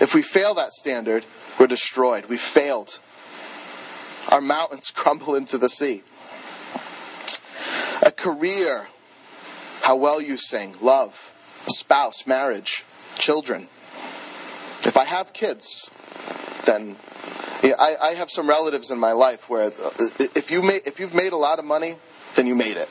If 0.00 0.14
we 0.14 0.22
fail 0.22 0.54
that 0.54 0.70
standard, 0.70 1.26
we're 1.58 1.66
destroyed. 1.66 2.26
We 2.26 2.36
failed. 2.36 3.00
Our 4.30 4.40
mountains 4.40 4.90
crumble 4.94 5.34
into 5.34 5.58
the 5.58 5.68
sea. 5.68 6.04
A 8.06 8.12
career, 8.12 8.86
how 9.82 9.96
well 9.96 10.22
you 10.22 10.36
sing, 10.36 10.76
love, 10.80 11.64
a 11.66 11.72
spouse, 11.72 12.24
marriage, 12.24 12.84
children. 13.18 13.62
If 13.62 14.96
I 14.96 15.06
have 15.06 15.32
kids, 15.32 15.90
then 16.66 16.94
I, 17.74 17.96
I, 18.00 18.14
have 18.14 18.30
some 18.30 18.48
relatives 18.48 18.90
in 18.90 18.98
my 18.98 19.12
life 19.12 19.48
where 19.48 19.72
if 20.18 20.50
you 20.50 20.62
made, 20.62 20.82
if 20.86 21.00
you've 21.00 21.14
made 21.14 21.32
a 21.32 21.36
lot 21.36 21.58
of 21.58 21.64
money, 21.64 21.96
then 22.34 22.46
you 22.46 22.54
made 22.54 22.76
it. 22.76 22.88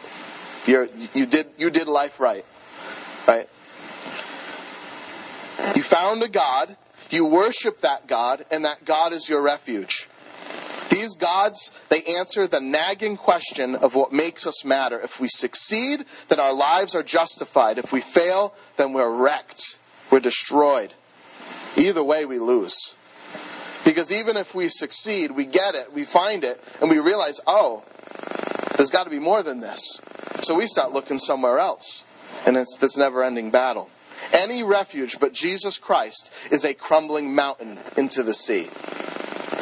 You're, 0.65 0.87
you 1.13 1.25
did 1.25 1.47
you 1.57 1.69
did 1.69 1.87
life 1.87 2.19
right, 2.19 2.45
right? 3.27 3.47
You 5.75 5.83
found 5.83 6.23
a 6.23 6.27
God, 6.27 6.75
you 7.09 7.25
worship 7.25 7.79
that 7.79 8.07
God, 8.07 8.45
and 8.51 8.65
that 8.65 8.85
God 8.85 9.13
is 9.13 9.29
your 9.29 9.41
refuge. 9.41 10.07
These 10.89 11.15
gods, 11.15 11.71
they 11.89 12.03
answer 12.03 12.47
the 12.47 12.61
nagging 12.61 13.17
question 13.17 13.75
of 13.75 13.95
what 13.95 14.13
makes 14.13 14.47
us 14.47 14.63
matter. 14.63 14.99
If 14.99 15.19
we 15.19 15.27
succeed, 15.27 16.05
then 16.29 16.39
our 16.39 16.53
lives 16.53 16.95
are 16.95 17.03
justified. 17.03 17.77
If 17.77 17.91
we 17.91 18.01
fail, 18.01 18.55
then 18.77 18.93
we're 18.93 19.13
wrecked. 19.13 19.79
We're 20.09 20.21
destroyed. 20.21 20.93
Either 21.75 22.03
way, 22.03 22.25
we 22.25 22.39
lose. 22.39 22.95
Because 23.85 24.11
even 24.11 24.35
if 24.35 24.53
we 24.53 24.67
succeed, 24.67 25.31
we 25.31 25.45
get 25.45 25.75
it, 25.75 25.93
we 25.93 26.03
find 26.03 26.43
it, 26.43 26.61
and 26.81 26.89
we 26.89 26.99
realize, 26.99 27.39
oh, 27.47 27.83
there's 28.75 28.89
got 28.89 29.05
to 29.05 29.09
be 29.09 29.19
more 29.19 29.43
than 29.43 29.61
this. 29.61 30.01
So 30.41 30.55
we 30.55 30.67
start 30.67 30.91
looking 30.91 31.17
somewhere 31.17 31.59
else. 31.59 32.03
And 32.45 32.57
it's 32.57 32.77
this 32.77 32.97
never 32.97 33.23
ending 33.23 33.51
battle. 33.51 33.89
Any 34.33 34.63
refuge 34.63 35.19
but 35.19 35.33
Jesus 35.33 35.77
Christ 35.77 36.33
is 36.51 36.65
a 36.65 36.73
crumbling 36.73 37.33
mountain 37.33 37.77
into 37.95 38.23
the 38.23 38.33
sea. 38.33 38.67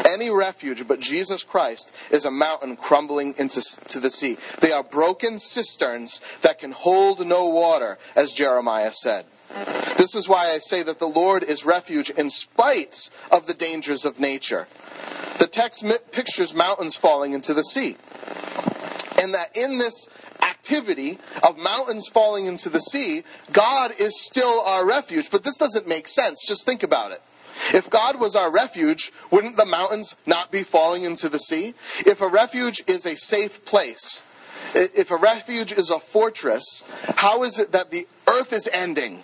Any 0.05 0.29
refuge 0.29 0.87
but 0.87 0.99
Jesus 0.99 1.43
Christ 1.43 1.93
is 2.11 2.25
a 2.25 2.31
mountain 2.31 2.75
crumbling 2.75 3.35
into 3.37 3.61
to 3.89 3.99
the 3.99 4.09
sea. 4.09 4.37
They 4.59 4.71
are 4.71 4.83
broken 4.83 5.39
cisterns 5.39 6.21
that 6.41 6.59
can 6.59 6.71
hold 6.71 7.25
no 7.25 7.45
water, 7.45 7.97
as 8.15 8.31
Jeremiah 8.31 8.93
said. 8.93 9.25
This 9.97 10.15
is 10.15 10.27
why 10.27 10.51
I 10.51 10.57
say 10.57 10.83
that 10.83 10.99
the 10.99 11.07
Lord 11.07 11.43
is 11.43 11.65
refuge 11.65 12.09
in 12.09 12.29
spite 12.29 13.09
of 13.31 13.47
the 13.47 13.53
dangers 13.53 14.05
of 14.05 14.19
nature. 14.19 14.67
The 15.39 15.47
text 15.47 15.85
pictures 16.11 16.53
mountains 16.53 16.95
falling 16.95 17.33
into 17.33 17.53
the 17.53 17.63
sea. 17.63 17.97
And 19.21 19.33
that 19.33 19.55
in 19.55 19.77
this 19.77 20.09
activity 20.41 21.19
of 21.41 21.57
mountains 21.57 22.07
falling 22.07 22.45
into 22.45 22.69
the 22.69 22.79
sea, 22.79 23.23
God 23.51 23.91
is 23.99 24.19
still 24.19 24.61
our 24.61 24.85
refuge. 24.85 25.29
But 25.31 25.43
this 25.43 25.57
doesn't 25.57 25.87
make 25.87 26.07
sense. 26.07 26.45
Just 26.47 26.65
think 26.65 26.83
about 26.83 27.11
it. 27.11 27.21
If 27.73 27.89
God 27.89 28.19
was 28.19 28.35
our 28.35 28.51
refuge, 28.51 29.11
wouldn't 29.31 29.57
the 29.57 29.65
mountains 29.65 30.15
not 30.25 30.51
be 30.51 30.63
falling 30.63 31.03
into 31.03 31.29
the 31.29 31.39
sea? 31.39 31.75
If 32.05 32.21
a 32.21 32.27
refuge 32.27 32.83
is 32.87 33.05
a 33.05 33.15
safe 33.15 33.63
place, 33.63 34.23
if 34.73 35.11
a 35.11 35.17
refuge 35.17 35.71
is 35.71 35.89
a 35.89 35.99
fortress, 35.99 36.83
how 37.17 37.43
is 37.43 37.59
it 37.59 37.71
that 37.71 37.91
the 37.91 38.07
earth 38.27 38.53
is 38.53 38.67
ending? 38.73 39.23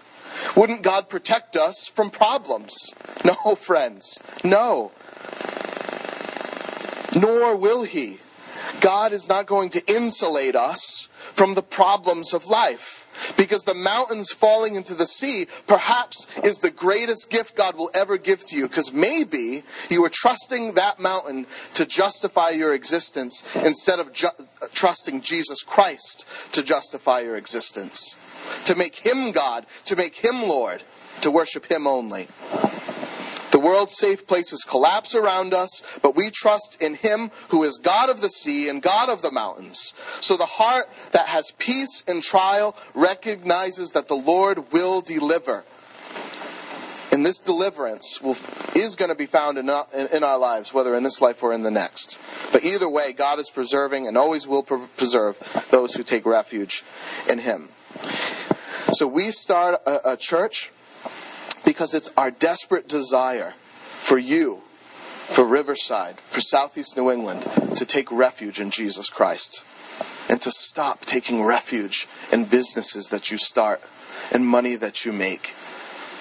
Wouldn't 0.55 0.81
God 0.81 1.09
protect 1.09 1.55
us 1.55 1.87
from 1.87 2.09
problems? 2.11 2.93
No, 3.23 3.55
friends. 3.55 4.21
No. 4.43 4.91
Nor 7.15 7.55
will 7.55 7.83
He. 7.83 8.19
God 8.81 9.13
is 9.13 9.27
not 9.27 9.45
going 9.45 9.69
to 9.69 9.93
insulate 9.93 10.55
us 10.55 11.09
from 11.33 11.55
the 11.55 11.61
problems 11.61 12.33
of 12.33 12.45
life. 12.45 13.05
Because 13.35 13.63
the 13.63 13.73
mountains 13.73 14.31
falling 14.31 14.75
into 14.75 14.95
the 14.95 15.05
sea 15.05 15.47
perhaps 15.67 16.25
is 16.43 16.59
the 16.59 16.71
greatest 16.71 17.29
gift 17.29 17.55
God 17.55 17.75
will 17.75 17.91
ever 17.93 18.17
give 18.17 18.45
to 18.45 18.55
you. 18.55 18.67
Because 18.67 18.93
maybe 18.93 19.63
you 19.89 20.03
are 20.05 20.09
trusting 20.09 20.73
that 20.73 20.99
mountain 20.99 21.45
to 21.73 21.85
justify 21.85 22.49
your 22.49 22.73
existence 22.73 23.43
instead 23.57 23.99
of 23.99 24.13
ju- 24.13 24.27
trusting 24.73 25.21
Jesus 25.21 25.63
Christ 25.63 26.25
to 26.53 26.63
justify 26.63 27.19
your 27.21 27.35
existence. 27.35 28.15
To 28.65 28.75
make 28.75 28.97
Him 28.97 29.31
God, 29.31 29.65
to 29.85 29.95
make 29.95 30.15
Him 30.15 30.43
Lord, 30.43 30.83
to 31.21 31.31
worship 31.31 31.65
Him 31.65 31.87
only. 31.87 32.27
The 33.51 33.59
world's 33.59 33.97
safe 33.97 34.27
places 34.27 34.63
collapse 34.63 35.15
around 35.15 35.53
us, 35.53 35.83
but 36.01 36.15
we 36.15 36.29
trust 36.29 36.81
in 36.81 36.95
Him 36.95 37.31
who 37.49 37.63
is 37.63 37.77
God 37.77 38.09
of 38.09 38.21
the 38.21 38.29
sea 38.29 38.69
and 38.69 38.81
God 38.81 39.09
of 39.09 39.21
the 39.21 39.31
mountains. 39.31 39.93
So 40.21 40.37
the 40.37 40.45
heart 40.45 40.85
that 41.11 41.27
has 41.27 41.51
peace 41.57 42.03
in 42.07 42.21
trial 42.21 42.75
recognizes 42.93 43.91
that 43.91 44.07
the 44.07 44.15
Lord 44.15 44.71
will 44.71 45.01
deliver. 45.01 45.63
And 47.11 47.25
this 47.25 47.39
deliverance 47.39 48.21
will, 48.21 48.37
is 48.75 48.95
going 48.95 49.09
to 49.09 49.15
be 49.15 49.25
found 49.25 49.57
in 49.57 49.69
our, 49.69 49.87
in 49.93 50.23
our 50.23 50.37
lives, 50.37 50.73
whether 50.73 50.95
in 50.95 51.03
this 51.03 51.21
life 51.21 51.41
or 51.41 51.51
in 51.51 51.63
the 51.63 51.71
next. 51.71 52.19
But 52.53 52.63
either 52.63 52.87
way, 52.87 53.13
God 53.13 53.39
is 53.39 53.49
preserving 53.49 54.07
and 54.07 54.15
always 54.15 54.47
will 54.47 54.63
preserve 54.63 55.67
those 55.71 55.95
who 55.95 56.03
take 56.03 56.25
refuge 56.25 56.83
in 57.27 57.39
Him. 57.39 57.69
So 58.93 59.07
we 59.07 59.31
start 59.31 59.81
a, 59.85 60.13
a 60.13 60.17
church 60.17 60.71
because 61.63 61.93
it's 61.93 62.09
our 62.17 62.31
desperate 62.31 62.87
desire 62.87 63.51
for 63.51 64.17
you, 64.17 64.61
for 64.65 65.45
Riverside, 65.45 66.19
for 66.19 66.41
Southeast 66.41 66.97
New 66.97 67.11
England, 67.11 67.43
to 67.75 67.85
take 67.85 68.11
refuge 68.11 68.59
in 68.59 68.71
Jesus 68.71 69.09
Christ. 69.09 69.63
And 70.29 70.41
to 70.41 70.51
stop 70.51 71.01
taking 71.01 71.43
refuge 71.43 72.07
in 72.31 72.45
businesses 72.45 73.09
that 73.09 73.31
you 73.31 73.37
start, 73.37 73.81
and 74.31 74.45
money 74.45 74.75
that 74.75 75.05
you 75.05 75.11
make, 75.11 75.55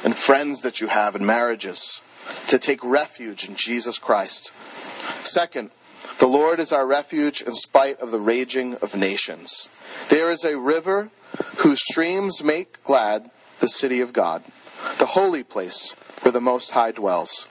and 0.05 0.15
friends 0.15 0.63
that 0.63 0.81
you 0.81 0.89
have, 0.89 1.15
and 1.15 1.27
marriages. 1.27 2.03
To 2.49 2.59
take 2.59 2.85
refuge 2.85 3.49
in 3.49 3.55
Jesus 3.55 3.99
Christ. 3.99 4.53
Second, 5.27 5.71
the 6.19 6.27
Lord 6.27 6.59
is 6.59 6.73
our 6.73 6.87
refuge 6.87 7.41
in 7.41 7.55
spite 7.55 8.01
of 8.01 8.11
the 8.11 8.21
raging 8.21 8.75
of 8.77 8.95
nations. 8.95 9.69
There 10.09 10.31
is 10.31 10.45
a 10.45 10.59
river 10.59 11.11
whose 11.59 11.81
streams 11.81 12.43
make 12.43 12.83
glad 12.85 13.31
the 13.61 13.69
city 13.69 14.01
of 14.01 14.13
God 14.13 14.43
the 14.99 15.07
holy 15.07 15.43
place 15.43 15.93
where 16.23 16.33
the 16.33 16.41
Most 16.41 16.73
High 16.73 16.93
dwells. 16.93 17.47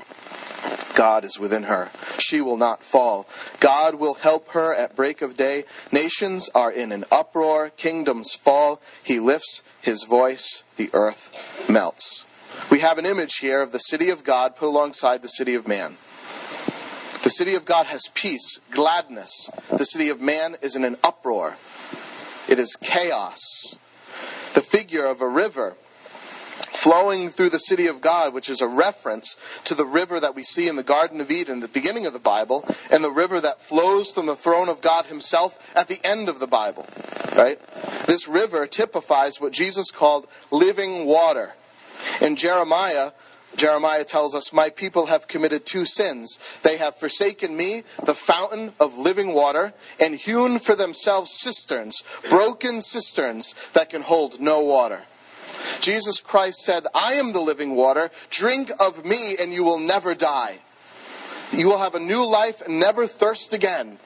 God 0.95 1.23
is 1.23 1.39
within 1.39 1.63
her. 1.63 1.89
She 2.17 2.41
will 2.41 2.57
not 2.57 2.83
fall. 2.83 3.27
God 3.59 3.95
will 3.95 4.15
help 4.15 4.49
her 4.49 4.73
at 4.73 4.95
break 4.95 5.21
of 5.21 5.37
day. 5.37 5.65
Nations 5.91 6.49
are 6.55 6.71
in 6.71 6.91
an 6.91 7.05
uproar. 7.11 7.69
Kingdoms 7.69 8.33
fall. 8.33 8.81
He 9.03 9.19
lifts 9.19 9.63
his 9.81 10.03
voice. 10.03 10.63
The 10.77 10.89
earth 10.93 11.69
melts. 11.69 12.25
We 12.71 12.79
have 12.79 12.97
an 12.97 13.05
image 13.05 13.35
here 13.35 13.61
of 13.61 13.71
the 13.71 13.79
city 13.79 14.09
of 14.09 14.23
God 14.23 14.55
put 14.55 14.67
alongside 14.67 15.21
the 15.21 15.27
city 15.27 15.53
of 15.53 15.67
man. 15.67 15.97
The 17.23 17.29
city 17.29 17.55
of 17.55 17.65
God 17.65 17.87
has 17.87 18.09
peace, 18.13 18.59
gladness. 18.71 19.49
The 19.69 19.85
city 19.85 20.09
of 20.09 20.19
man 20.19 20.55
is 20.61 20.75
in 20.75 20.83
an 20.83 20.97
uproar. 21.03 21.57
It 22.47 22.59
is 22.59 22.75
chaos. 22.75 23.75
The 24.53 24.61
figure 24.61 25.05
of 25.05 25.21
a 25.21 25.27
river 25.27 25.75
flowing 26.77 27.29
through 27.29 27.49
the 27.49 27.59
city 27.59 27.87
of 27.87 28.01
God, 28.01 28.33
which 28.33 28.49
is 28.49 28.61
a 28.61 28.67
reference 28.67 29.37
to 29.65 29.73
the 29.73 29.85
river 29.85 30.19
that 30.19 30.35
we 30.35 30.43
see 30.43 30.67
in 30.67 30.75
the 30.75 30.83
Garden 30.83 31.19
of 31.19 31.31
Eden 31.31 31.57
at 31.57 31.61
the 31.61 31.67
beginning 31.67 32.05
of 32.05 32.13
the 32.13 32.19
Bible, 32.19 32.65
and 32.91 33.03
the 33.03 33.11
river 33.11 33.41
that 33.41 33.61
flows 33.61 34.11
from 34.11 34.27
the 34.27 34.35
throne 34.35 34.69
of 34.69 34.81
God 34.81 35.07
Himself 35.07 35.57
at 35.75 35.87
the 35.87 35.99
end 36.03 36.29
of 36.29 36.39
the 36.39 36.47
Bible. 36.47 36.85
Right? 37.35 37.59
This 38.05 38.27
river 38.27 38.67
typifies 38.67 39.41
what 39.41 39.51
Jesus 39.51 39.91
called 39.91 40.27
living 40.51 41.05
water. 41.05 41.53
In 42.21 42.35
Jeremiah, 42.35 43.11
Jeremiah 43.55 44.03
tells 44.03 44.35
us, 44.35 44.53
My 44.53 44.69
people 44.69 45.07
have 45.07 45.27
committed 45.27 45.65
two 45.65 45.85
sins. 45.85 46.39
They 46.63 46.77
have 46.77 46.95
forsaken 46.95 47.55
me, 47.55 47.83
the 48.03 48.13
fountain 48.13 48.73
of 48.79 48.97
living 48.97 49.33
water, 49.33 49.73
and 49.99 50.15
hewn 50.15 50.59
for 50.59 50.75
themselves 50.75 51.31
cisterns, 51.31 52.03
broken 52.29 52.81
cisterns 52.81 53.55
that 53.73 53.89
can 53.89 54.03
hold 54.03 54.39
no 54.39 54.61
water. 54.61 55.03
Jesus 55.81 56.19
Christ 56.19 56.59
said, 56.59 56.85
I 56.93 57.13
am 57.13 57.33
the 57.33 57.41
living 57.41 57.75
water. 57.75 58.11
Drink 58.29 58.71
of 58.79 59.05
me 59.05 59.35
and 59.39 59.53
you 59.53 59.63
will 59.63 59.79
never 59.79 60.13
die. 60.13 60.59
You 61.51 61.67
will 61.67 61.79
have 61.79 61.95
a 61.95 61.99
new 61.99 62.25
life 62.25 62.61
and 62.61 62.79
never 62.79 63.07
thirst 63.07 63.53
again. 63.53 63.97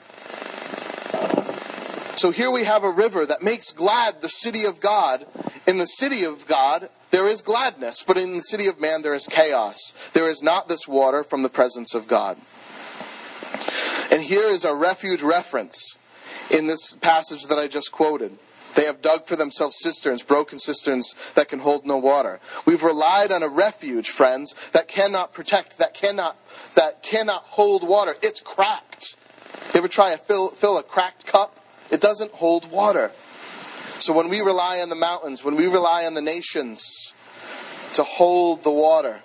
So 2.16 2.30
here 2.30 2.52
we 2.52 2.66
have 2.66 2.84
a 2.84 2.92
river 2.92 3.26
that 3.26 3.42
makes 3.42 3.72
glad 3.72 4.22
the 4.22 4.30
city 4.30 4.66
of 4.66 4.80
God. 4.80 5.26
In 5.66 5.78
the 5.78 5.88
city 5.88 6.24
of 6.24 6.46
God, 6.46 6.90
there 7.12 7.28
is 7.28 7.42
gladness, 7.42 8.04
but 8.04 8.18
in 8.18 8.34
the 8.34 8.42
city 8.42 8.68
of 8.68 8.80
man, 8.80 9.02
there 9.02 9.14
is 9.14 9.28
chaos. 9.28 9.94
There 10.14 10.30
is 10.30 10.42
not 10.42 10.68
this 10.68 10.88
water 10.88 11.24
from 11.24 11.44
the 11.44 11.50
presence 11.50 11.94
of 11.94 12.08
God. 12.08 12.38
And 14.12 14.24
here 14.24 14.50
is 14.50 14.66
a 14.66 14.76
refuge 14.76 15.22
reference 15.22 15.98
in 16.50 16.68
this 16.68 16.94
passage 16.96 17.46
that 17.48 17.60
I 17.60 17.68
just 17.68 17.92
quoted. 17.92 18.38
They 18.76 18.86
have 18.86 19.02
dug 19.02 19.26
for 19.26 19.36
themselves 19.36 19.78
cisterns, 19.80 20.24
broken 20.24 20.58
cisterns 20.58 21.16
that 21.36 21.50
can 21.50 21.60
hold 21.60 21.86
no 21.86 21.98
water. 21.98 22.40
We've 22.66 22.84
relied 22.84 23.32
on 23.32 23.44
a 23.44 23.50
refuge, 23.50 24.10
friends, 24.10 24.56
that 24.72 24.88
cannot 24.88 25.34
protect, 25.34 25.78
that 25.78 25.94
cannot, 25.94 26.38
that 26.76 27.04
cannot 27.04 27.44
hold 27.44 27.88
water. 27.88 28.16
It's 28.22 28.40
cracked. 28.40 29.18
You 29.74 29.80
ever 29.80 29.88
try 29.88 30.12
to 30.12 30.18
fill, 30.18 30.50
fill 30.50 30.78
a 30.78 30.84
cracked 30.84 31.26
cup? 31.26 31.60
It 31.92 32.00
doesn't 32.00 32.32
hold 32.32 32.72
water. 32.72 33.12
So 34.02 34.14
when 34.14 34.30
we 34.30 34.42
rely 34.42 34.82
on 34.82 34.90
the 34.90 34.96
mountains, 34.96 35.44
when 35.44 35.56
we 35.56 35.68
rely 35.68 36.08
on 36.08 36.16
the 36.16 36.24
nations 36.24 37.14
to 37.94 38.02
hold 38.02 38.64
the 38.64 38.72
water 38.72 39.20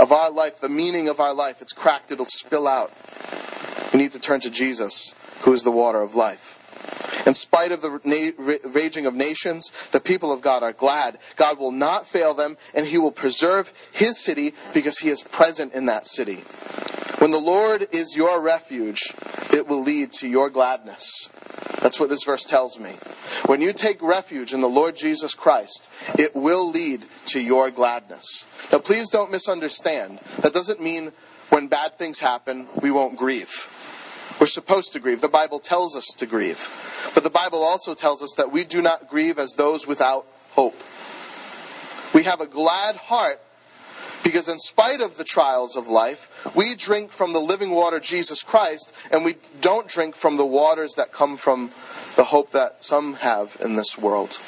of 0.00 0.10
our 0.10 0.28
life, 0.28 0.58
the 0.58 0.68
meaning 0.68 1.08
of 1.08 1.20
our 1.20 1.32
life, 1.32 1.62
it's 1.62 1.72
cracked, 1.72 2.10
it'll 2.10 2.26
spill 2.26 2.66
out. 2.66 2.90
We 3.92 4.00
need 4.00 4.10
to 4.12 4.18
turn 4.18 4.40
to 4.40 4.50
Jesus, 4.50 5.14
who 5.42 5.52
is 5.52 5.62
the 5.62 5.70
water 5.70 6.02
of 6.02 6.16
life. 6.16 6.56
In 7.28 7.34
spite 7.34 7.70
of 7.70 7.80
the 7.80 8.60
raging 8.64 9.06
of 9.06 9.14
nations, 9.14 9.70
the 9.92 10.00
people 10.00 10.32
of 10.32 10.40
God 10.40 10.64
are 10.64 10.72
glad. 10.72 11.18
God 11.36 11.56
will 11.60 11.70
not 11.70 12.04
fail 12.04 12.34
them, 12.34 12.56
and 12.74 12.86
He 12.86 12.98
will 12.98 13.12
preserve 13.12 13.72
His 13.92 14.18
city 14.18 14.52
because 14.74 14.98
He 14.98 15.10
is 15.10 15.22
present 15.22 15.74
in 15.74 15.86
that 15.86 16.06
city. 16.08 16.42
When 17.18 17.32
the 17.32 17.40
Lord 17.40 17.88
is 17.92 18.16
your 18.16 18.40
refuge, 18.40 19.02
it 19.52 19.66
will 19.66 19.82
lead 19.82 20.12
to 20.14 20.28
your 20.28 20.50
gladness. 20.50 21.28
That's 21.82 21.98
what 21.98 22.08
this 22.08 22.24
verse 22.24 22.44
tells 22.44 22.78
me. 22.78 22.90
When 23.46 23.60
you 23.60 23.72
take 23.72 24.00
refuge 24.02 24.52
in 24.52 24.60
the 24.60 24.68
Lord 24.68 24.96
Jesus 24.96 25.34
Christ, 25.34 25.90
it 26.18 26.36
will 26.36 26.68
lead 26.70 27.04
to 27.26 27.40
your 27.40 27.70
gladness. 27.70 28.46
Now, 28.70 28.78
please 28.78 29.10
don't 29.10 29.30
misunderstand. 29.30 30.18
That 30.42 30.52
doesn't 30.52 30.80
mean 30.80 31.12
when 31.50 31.66
bad 31.68 31.98
things 31.98 32.20
happen, 32.20 32.68
we 32.82 32.90
won't 32.90 33.16
grieve. 33.16 33.66
We're 34.40 34.46
supposed 34.46 34.92
to 34.92 35.00
grieve. 35.00 35.20
The 35.20 35.28
Bible 35.28 35.58
tells 35.58 35.96
us 35.96 36.06
to 36.18 36.26
grieve. 36.26 37.10
But 37.14 37.24
the 37.24 37.30
Bible 37.30 37.64
also 37.64 37.94
tells 37.94 38.22
us 38.22 38.34
that 38.36 38.52
we 38.52 38.62
do 38.64 38.80
not 38.80 39.08
grieve 39.08 39.38
as 39.38 39.54
those 39.54 39.86
without 39.86 40.26
hope. 40.50 40.76
We 42.14 42.22
have 42.24 42.40
a 42.40 42.46
glad 42.46 42.96
heart 42.96 43.40
because, 44.28 44.50
in 44.50 44.58
spite 44.58 45.00
of 45.00 45.16
the 45.16 45.24
trials 45.24 45.74
of 45.74 45.88
life, 45.88 46.54
we 46.54 46.74
drink 46.74 47.10
from 47.10 47.32
the 47.32 47.40
living 47.40 47.70
water, 47.70 47.98
Jesus 47.98 48.42
Christ, 48.42 48.94
and 49.10 49.24
we 49.24 49.36
don't 49.62 49.88
drink 49.88 50.14
from 50.14 50.36
the 50.36 50.44
waters 50.44 50.96
that 50.96 51.12
come 51.12 51.38
from 51.38 51.70
the 52.14 52.24
hope 52.24 52.50
that 52.50 52.84
some 52.84 53.14
have 53.14 53.56
in 53.58 53.76
this 53.76 53.96
world. 53.96 54.38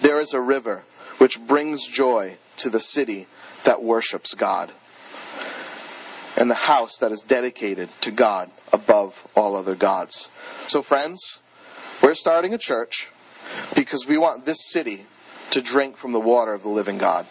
There 0.00 0.20
is 0.20 0.32
a 0.32 0.40
river 0.40 0.84
which 1.18 1.38
brings 1.38 1.86
joy 1.86 2.38
to 2.56 2.70
the 2.70 2.80
city 2.80 3.26
that 3.64 3.82
worships 3.82 4.32
God 4.32 4.72
and 6.38 6.50
the 6.50 6.54
house 6.54 6.96
that 6.96 7.12
is 7.12 7.20
dedicated 7.20 7.90
to 8.00 8.10
God 8.10 8.50
above 8.72 9.28
all 9.36 9.54
other 9.54 9.74
gods. 9.74 10.30
So, 10.66 10.80
friends, 10.80 11.42
we're 12.02 12.14
starting 12.14 12.54
a 12.54 12.58
church 12.58 13.10
because 13.74 14.06
we 14.06 14.16
want 14.16 14.46
this 14.46 14.64
city 14.64 15.04
to 15.52 15.62
drink 15.62 15.96
from 15.96 16.12
the 16.12 16.20
water 16.20 16.52
of 16.52 16.62
the 16.62 16.68
living 16.68 16.98
God. 16.98 17.26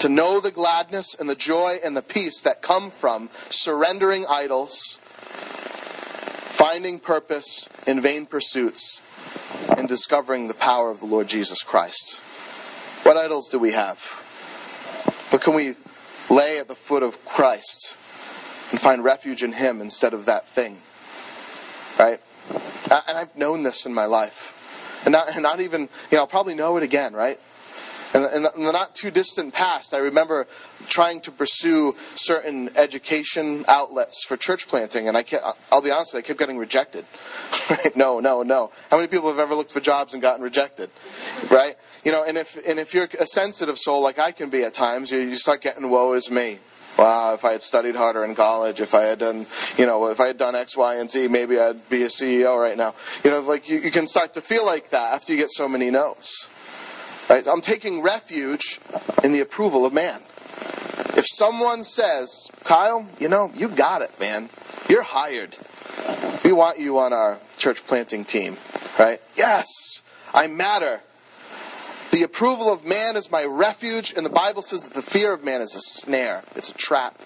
To 0.00 0.08
know 0.08 0.40
the 0.40 0.50
gladness 0.50 1.14
and 1.14 1.28
the 1.28 1.34
joy 1.34 1.78
and 1.84 1.96
the 1.96 2.02
peace 2.02 2.40
that 2.42 2.62
come 2.62 2.90
from 2.90 3.28
surrendering 3.50 4.24
idols, 4.28 4.98
finding 5.02 6.98
purpose 6.98 7.68
in 7.86 8.00
vain 8.00 8.26
pursuits, 8.26 9.02
and 9.76 9.88
discovering 9.88 10.48
the 10.48 10.54
power 10.54 10.90
of 10.90 11.00
the 11.00 11.06
Lord 11.06 11.28
Jesus 11.28 11.62
Christ. 11.62 12.20
What 13.04 13.16
idols 13.16 13.48
do 13.48 13.58
we 13.58 13.72
have? 13.72 13.98
What 15.30 15.42
can 15.42 15.54
we 15.54 15.74
lay 16.30 16.58
at 16.58 16.68
the 16.68 16.74
foot 16.74 17.02
of 17.02 17.24
Christ 17.24 17.96
and 18.70 18.80
find 18.80 19.02
refuge 19.02 19.42
in 19.42 19.52
Him 19.52 19.80
instead 19.80 20.14
of 20.14 20.26
that 20.26 20.46
thing. 20.48 20.78
Right? 21.98 22.20
And 23.08 23.18
I've 23.18 23.36
known 23.36 23.62
this 23.62 23.84
in 23.84 23.92
my 23.92 24.06
life. 24.06 24.56
And 25.04 25.12
not, 25.12 25.28
and 25.28 25.42
not 25.42 25.60
even, 25.60 25.82
you 25.82 25.88
know, 26.12 26.18
I'll 26.18 26.26
probably 26.26 26.54
know 26.54 26.76
it 26.76 26.82
again, 26.82 27.14
right? 27.14 27.38
In 28.12 28.22
the, 28.22 28.36
in, 28.36 28.42
the, 28.42 28.72
not 28.72 28.94
too 28.94 29.10
distant 29.10 29.54
past, 29.54 29.94
I 29.94 29.98
remember 29.98 30.48
trying 30.88 31.20
to 31.22 31.30
pursue 31.30 31.94
certain 32.16 32.70
education 32.76 33.64
outlets 33.68 34.24
for 34.24 34.36
church 34.36 34.66
planting, 34.66 35.06
and 35.06 35.16
I 35.16 35.22
kept, 35.22 35.44
I'll 35.70 35.80
be 35.80 35.92
honest 35.92 36.12
with 36.12 36.24
you, 36.24 36.24
I 36.24 36.26
kept 36.26 36.38
getting 36.40 36.58
rejected. 36.58 37.04
right? 37.70 37.96
No, 37.96 38.18
no, 38.18 38.42
no. 38.42 38.72
How 38.90 38.96
many 38.96 39.06
people 39.06 39.28
have 39.28 39.38
ever 39.38 39.54
looked 39.54 39.70
for 39.70 39.80
jobs 39.80 40.12
and 40.12 40.20
gotten 40.20 40.42
rejected? 40.42 40.90
Right? 41.50 41.76
You 42.04 42.10
know, 42.12 42.24
and 42.24 42.36
if 42.36 42.56
and 42.66 42.80
if 42.80 42.94
you're 42.94 43.08
a 43.18 43.26
sensitive 43.26 43.78
soul 43.78 44.02
like 44.02 44.18
I 44.18 44.32
can 44.32 44.50
be 44.50 44.64
at 44.64 44.74
times, 44.74 45.12
you, 45.12 45.20
you 45.20 45.36
start 45.36 45.60
getting 45.60 45.88
woe 45.90 46.14
is 46.14 46.30
me. 46.30 46.58
Wow, 47.00 47.32
if 47.32 47.46
I 47.46 47.52
had 47.52 47.62
studied 47.62 47.96
harder 47.96 48.26
in 48.26 48.34
college, 48.34 48.82
if 48.82 48.94
I 48.94 49.04
had 49.04 49.20
done, 49.20 49.46
you 49.78 49.86
know, 49.86 50.08
if 50.08 50.20
I 50.20 50.26
had 50.26 50.36
done 50.36 50.54
X, 50.54 50.76
Y, 50.76 50.96
and 50.96 51.08
Z, 51.08 51.28
maybe 51.28 51.58
I'd 51.58 51.88
be 51.88 52.02
a 52.02 52.08
CEO 52.08 52.60
right 52.60 52.76
now. 52.76 52.94
You 53.24 53.30
know, 53.30 53.40
like 53.40 53.70
you, 53.70 53.78
you 53.78 53.90
can 53.90 54.06
start 54.06 54.34
to 54.34 54.42
feel 54.42 54.66
like 54.66 54.90
that 54.90 55.14
after 55.14 55.32
you 55.32 55.38
get 55.38 55.48
so 55.48 55.66
many 55.66 55.90
no's. 55.90 56.46
Right? 57.30 57.48
I'm 57.48 57.62
taking 57.62 58.02
refuge 58.02 58.80
in 59.24 59.32
the 59.32 59.40
approval 59.40 59.86
of 59.86 59.94
man. 59.94 60.20
If 61.16 61.24
someone 61.26 61.84
says, 61.84 62.48
Kyle, 62.64 63.08
you 63.18 63.30
know, 63.30 63.50
you 63.54 63.68
got 63.68 64.02
it, 64.02 64.20
man. 64.20 64.50
You're 64.86 65.02
hired. 65.02 65.56
We 66.44 66.52
want 66.52 66.80
you 66.80 66.98
on 66.98 67.14
our 67.14 67.38
church 67.56 67.82
planting 67.86 68.26
team, 68.26 68.58
right? 68.98 69.22
Yes, 69.38 70.02
I 70.34 70.48
matter. 70.48 71.00
The 72.10 72.22
approval 72.24 72.72
of 72.72 72.84
man 72.84 73.16
is 73.16 73.30
my 73.30 73.44
refuge, 73.44 74.12
and 74.16 74.26
the 74.26 74.30
Bible 74.30 74.62
says 74.62 74.82
that 74.82 74.94
the 74.94 75.02
fear 75.02 75.32
of 75.32 75.44
man 75.44 75.60
is 75.60 75.76
a 75.76 75.80
snare, 75.80 76.42
it's 76.56 76.70
a 76.70 76.74
trap. 76.74 77.16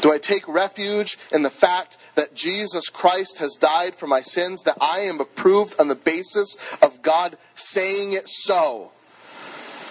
Do 0.00 0.12
I 0.12 0.18
take 0.18 0.46
refuge 0.46 1.18
in 1.32 1.42
the 1.42 1.50
fact 1.50 1.96
that 2.14 2.34
Jesus 2.34 2.88
Christ 2.88 3.38
has 3.38 3.56
died 3.56 3.94
for 3.94 4.06
my 4.06 4.20
sins, 4.20 4.62
that 4.64 4.76
I 4.80 5.00
am 5.00 5.18
approved 5.18 5.80
on 5.80 5.88
the 5.88 5.94
basis 5.94 6.56
of 6.80 7.02
God 7.02 7.36
saying 7.56 8.12
it 8.12 8.28
so? 8.28 8.92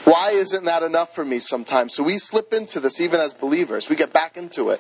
Why 0.06 0.32
isn't 0.32 0.66
that 0.66 0.84
enough 0.84 1.16
for 1.16 1.26
me 1.26 1.40
sometimes? 1.40 1.96
So 1.96 2.04
we 2.04 2.18
slip 2.18 2.54
into 2.54 2.80
this 2.80 3.02
even 3.02 3.20
as 3.20 3.34
believers. 3.34 3.90
We 3.90 3.96
get 3.96 4.14
back 4.14 4.38
into 4.38 4.70
it. 4.70 4.80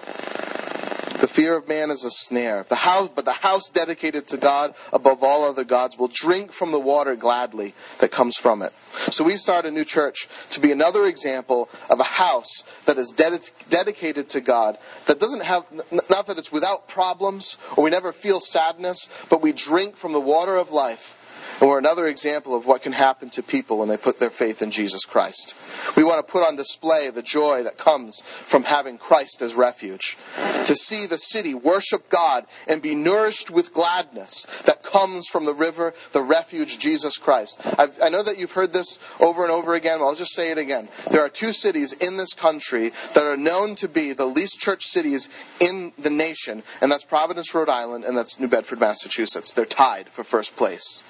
The 1.24 1.30
fear 1.30 1.56
of 1.56 1.70
man 1.70 1.90
is 1.90 2.04
a 2.04 2.12
snare. 2.12 2.66
The 2.68 2.76
house, 2.76 3.08
but 3.16 3.24
the 3.24 3.32
house 3.32 3.70
dedicated 3.70 4.28
to 4.28 4.36
God 4.36 4.76
above 4.92 5.24
all 5.24 5.46
other 5.46 5.64
gods 5.64 5.98
will 5.98 6.10
drink 6.10 6.52
from 6.52 6.74
the 6.74 6.80
water 6.82 7.16
gladly 7.16 7.74
that 8.00 8.12
comes 8.12 8.36
from 8.36 8.62
it. 8.62 8.74
So 9.10 9.24
we 9.24 9.38
start 9.38 9.66
a 9.66 9.72
new 9.72 9.86
church 9.86 10.28
to 10.50 10.60
be 10.60 10.70
another 10.74 11.06
example 11.06 11.70
of 11.90 12.02
a 12.02 12.04
house 12.20 12.66
that 12.84 12.98
is 12.98 13.14
ded- 13.14 13.40
dedicated 13.70 14.28
to 14.32 14.42
God, 14.42 14.78
that 15.06 15.22
doesn't 15.22 15.44
have, 15.44 15.64
not 16.10 16.28
that 16.28 16.38
it's 16.38 16.52
without 16.52 16.90
problems 16.90 17.58
or 17.78 17.86
we 17.86 17.90
never 17.90 18.12
feel 18.12 18.42
sadness, 18.42 19.10
but 19.30 19.42
we 19.42 19.54
drink 19.54 19.96
from 19.96 20.12
the 20.12 20.20
water 20.20 20.58
of 20.58 20.72
life 20.72 21.23
and 21.60 21.70
we're 21.70 21.80
another 21.80 22.08
example 22.08 22.56
of 22.56 22.66
what 22.66 22.82
can 22.82 22.94
happen 22.94 23.30
to 23.32 23.44
people 23.44 23.78
when 23.78 23.90
they 23.90 23.98
put 23.98 24.20
their 24.20 24.30
faith 24.30 24.62
in 24.62 24.72
Jesus 24.72 25.06
Christ. 25.06 25.56
We 25.96 26.04
want 26.04 26.26
to 26.26 26.32
put 26.32 26.46
on 26.46 26.56
display 26.56 27.10
the 27.10 27.22
joy 27.22 27.64
that 27.64 27.78
comes 27.78 28.22
from 28.22 28.64
having 28.64 28.98
Christ 28.98 29.42
as 29.42 29.56
refuge. 29.56 30.18
To 30.66 30.76
see 30.76 31.06
the 31.06 31.18
city 31.18 31.54
worship 31.54 32.10
God 32.10 32.46
and 32.68 32.82
be 32.82 32.96
nourished 32.96 33.50
with 33.50 33.74
gladness 33.74 34.46
that 34.66 34.84
comes 34.84 35.28
from 35.28 35.46
the 35.46 35.54
river, 35.54 35.94
the 36.12 36.22
refuge, 36.22 36.80
Jesus 36.80 37.18
Christ. 37.18 37.62
I've, 37.80 37.98
i 38.02 38.10
know 38.10 38.24
that 38.24 38.38
you've 38.38 38.54
heard 38.54 38.74
this 38.74 39.00
over 39.20 39.44
and 39.44 39.52
over 39.52 39.74
again. 39.74 40.00
But 40.00 40.06
I'll 40.06 40.16
just 40.16 40.34
say 40.34 40.52
it 40.52 40.58
again. 40.58 40.88
There 41.12 41.24
are 41.24 41.30
two 41.30 41.52
cities 41.52 41.94
in 41.94 42.18
this 42.18 42.34
country 42.34 42.92
that 43.14 43.24
are 43.24 43.38
known 43.38 43.76
to 43.76 43.88
be 43.88 44.14
the 44.14 44.26
least 44.26 44.60
church 44.60 44.86
cities 44.86 45.30
in 45.60 45.94
the 45.98 46.10
nation, 46.10 46.64
and 46.82 46.92
that's 46.92 47.06
Providence, 47.06 47.54
Rhode 47.54 47.70
Island, 47.70 48.04
and 48.04 48.18
that's 48.18 48.40
New 48.40 48.48
Bedford, 48.48 48.80
Massachusetts. 48.80 49.54
They're 49.54 49.66
tied 49.66 50.10
for 50.10 50.24
first 50.24 50.56
place. 50.56 51.04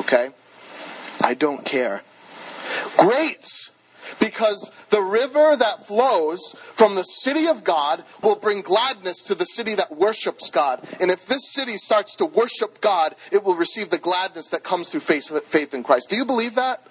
Okay? 0.00 0.30
I 1.20 1.34
don't 1.34 1.64
care. 1.64 2.02
Great! 2.96 3.70
Because 4.20 4.70
the 4.90 5.02
river 5.02 5.54
that 5.56 5.86
flows 5.86 6.54
from 6.58 6.94
the 6.94 7.04
city 7.04 7.46
of 7.46 7.62
God 7.62 8.02
will 8.22 8.36
bring 8.36 8.62
gladness 8.62 9.22
to 9.24 9.34
the 9.34 9.44
city 9.44 9.74
that 9.74 9.96
worships 9.96 10.50
God. 10.50 10.86
And 10.98 11.10
if 11.10 11.26
this 11.26 11.52
city 11.52 11.76
starts 11.76 12.16
to 12.16 12.26
worship 12.26 12.80
God, 12.80 13.14
it 13.30 13.44
will 13.44 13.54
receive 13.54 13.90
the 13.90 13.98
gladness 13.98 14.50
that 14.50 14.64
comes 14.64 14.88
through 14.88 15.00
faith 15.00 15.74
in 15.74 15.82
Christ. 15.84 16.08
Do 16.10 16.16
you 16.16 16.24
believe 16.24 16.54
that? 16.54 16.82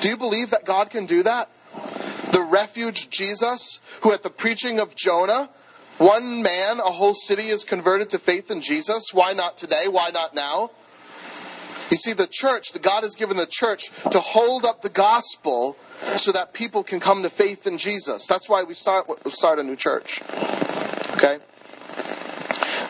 Do 0.00 0.08
you 0.08 0.16
believe 0.16 0.50
that 0.50 0.64
God 0.64 0.90
can 0.90 1.06
do 1.06 1.22
that? 1.24 1.50
The 2.32 2.42
refuge 2.42 3.10
Jesus, 3.10 3.80
who 4.02 4.12
at 4.12 4.22
the 4.22 4.30
preaching 4.30 4.78
of 4.78 4.94
Jonah, 4.94 5.50
one 5.98 6.42
man, 6.42 6.78
a 6.78 6.82
whole 6.82 7.14
city 7.14 7.48
is 7.48 7.64
converted 7.64 8.10
to 8.10 8.18
faith 8.18 8.50
in 8.50 8.60
Jesus. 8.60 9.12
Why 9.12 9.32
not 9.32 9.56
today? 9.56 9.88
Why 9.88 10.10
not 10.10 10.34
now? 10.34 10.70
You 11.90 11.96
see, 11.96 12.12
the 12.12 12.26
church, 12.26 12.72
the 12.72 12.78
God 12.78 13.04
has 13.04 13.14
given 13.14 13.36
the 13.36 13.46
church 13.46 13.90
to 14.10 14.18
hold 14.18 14.64
up 14.64 14.82
the 14.82 14.88
gospel 14.88 15.76
so 16.16 16.32
that 16.32 16.52
people 16.52 16.82
can 16.82 16.98
come 16.98 17.22
to 17.22 17.30
faith 17.30 17.66
in 17.66 17.78
Jesus. 17.78 18.26
That's 18.26 18.48
why 18.48 18.64
we 18.64 18.74
start, 18.74 19.06
start 19.32 19.58
a 19.58 19.62
new 19.62 19.76
church. 19.76 20.20
Okay? 21.16 21.38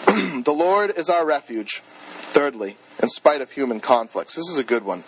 the 0.43 0.55
Lord 0.55 0.93
is 0.97 1.11
our 1.11 1.27
refuge. 1.27 1.81
Thirdly, 1.81 2.77
in 3.03 3.09
spite 3.09 3.41
of 3.41 3.51
human 3.51 3.81
conflicts. 3.81 4.35
This 4.35 4.49
is 4.49 4.59
a 4.59 4.65
good 4.65 4.85
one. 4.85 5.05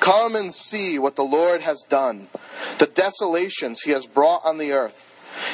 Come 0.00 0.36
and 0.36 0.52
see 0.52 0.98
what 0.98 1.16
the 1.16 1.24
Lord 1.24 1.60
has 1.60 1.84
done, 1.88 2.28
the 2.78 2.86
desolations 2.86 3.82
he 3.82 3.90
has 3.90 4.06
brought 4.06 4.44
on 4.44 4.58
the 4.58 4.72
earth. 4.72 5.05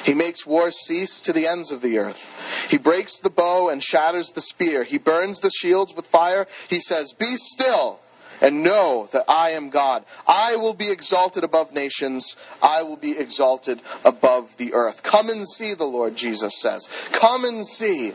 He 0.05 0.15
makes 0.15 0.47
war 0.47 0.71
cease 0.71 1.21
to 1.23 1.33
the 1.33 1.47
ends 1.47 1.71
of 1.71 1.81
the 1.81 1.99
earth. 1.99 2.69
He 2.71 2.79
breaks 2.79 3.19
the 3.19 3.31
bow 3.31 3.69
and 3.69 3.83
shatters 3.83 4.33
the 4.33 4.41
spear. 4.41 4.85
He 4.85 4.99
burns 4.99 5.41
the 5.41 5.51
shields 5.51 5.95
with 5.95 6.07
fire. 6.07 6.47
He 6.69 6.81
says, 6.81 7.13
Be 7.13 7.37
still 7.37 8.01
and 8.43 8.65
know 8.65 9.09
that 9.13 9.25
I 9.29 9.51
am 9.51 9.71
God. 9.71 10.05
I 10.27 10.57
will 10.57 10.75
be 10.75 10.91
exalted 10.91 11.45
above 11.45 11.73
nations. 11.73 12.37
I 12.61 12.83
will 12.83 12.97
be 12.97 13.17
exalted 13.17 13.81
above 14.05 14.57
the 14.57 14.75
earth. 14.75 15.03
Come 15.03 15.31
and 15.31 15.49
see, 15.49 15.75
the 15.75 15.85
Lord 15.85 16.17
Jesus 16.17 16.61
says. 16.61 16.89
Come 17.13 17.45
and 17.45 17.65
see. 17.65 18.13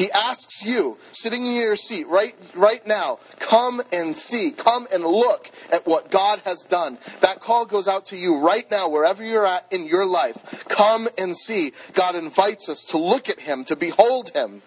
He 0.00 0.10
asks 0.12 0.64
you, 0.64 0.96
sitting 1.12 1.44
in 1.44 1.56
your 1.56 1.76
seat 1.76 2.08
right, 2.08 2.34
right 2.54 2.86
now, 2.86 3.18
come 3.38 3.82
and 3.92 4.16
see. 4.16 4.50
Come 4.50 4.88
and 4.90 5.04
look 5.04 5.50
at 5.70 5.86
what 5.86 6.10
God 6.10 6.40
has 6.46 6.62
done. 6.62 6.96
That 7.20 7.40
call 7.40 7.66
goes 7.66 7.86
out 7.86 8.06
to 8.06 8.16
you 8.16 8.38
right 8.38 8.64
now, 8.70 8.88
wherever 8.88 9.22
you're 9.22 9.44
at 9.44 9.70
in 9.70 9.84
your 9.84 10.06
life. 10.06 10.64
Come 10.70 11.06
and 11.18 11.36
see. 11.36 11.74
God 11.92 12.16
invites 12.16 12.70
us 12.70 12.82
to 12.84 12.96
look 12.96 13.28
at 13.28 13.40
Him, 13.40 13.66
to 13.66 13.76
behold 13.76 14.30
Him, 14.30 14.62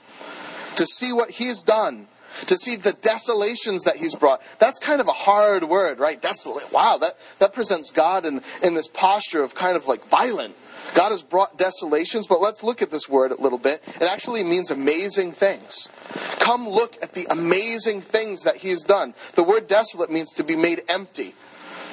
to 0.76 0.86
see 0.86 1.12
what 1.12 1.32
He's 1.32 1.64
done 1.64 2.06
to 2.48 2.58
see 2.58 2.76
the 2.76 2.94
desolations 2.94 3.84
that 3.84 3.96
he's 3.96 4.16
brought. 4.16 4.42
That's 4.58 4.80
kind 4.80 5.00
of 5.00 5.08
a 5.08 5.14
hard 5.14 5.66
word, 5.66 6.00
right? 6.00 6.20
Desolate. 6.20 6.72
Wow, 6.74 6.98
that, 6.98 7.16
that 7.38 7.54
presents 7.54 7.92
God 7.92 8.26
in, 8.26 8.42
in 8.64 8.74
this 8.74 8.88
posture 8.88 9.44
of 9.44 9.54
kind 9.54 9.76
of 9.76 9.86
like 9.86 10.04
violent. 10.06 10.56
God 10.96 11.12
has 11.12 11.22
brought 11.22 11.58
desolations, 11.58 12.28
but 12.28 12.42
let's 12.42 12.64
look 12.64 12.82
at 12.82 12.92
this 12.92 13.10
word 13.10 13.32
a 13.32 13.42
little 13.42 13.60
bit. 13.60 13.84
It 13.96 14.04
actually 14.04 14.44
means 14.44 14.72
amazing 14.72 15.32
things. 15.32 15.90
Come 16.40 16.68
look 16.68 16.98
at 17.02 17.14
the 17.14 17.26
amazing 17.30 18.02
things 18.02 18.44
that 18.44 18.58
he's 18.58 18.84
done. 18.84 19.14
The 19.36 19.44
word 19.44 19.68
desolate 19.68 20.12
means 20.12 20.34
to 20.34 20.44
be 20.44 20.56
made 20.56 20.84
empty, 20.88 21.34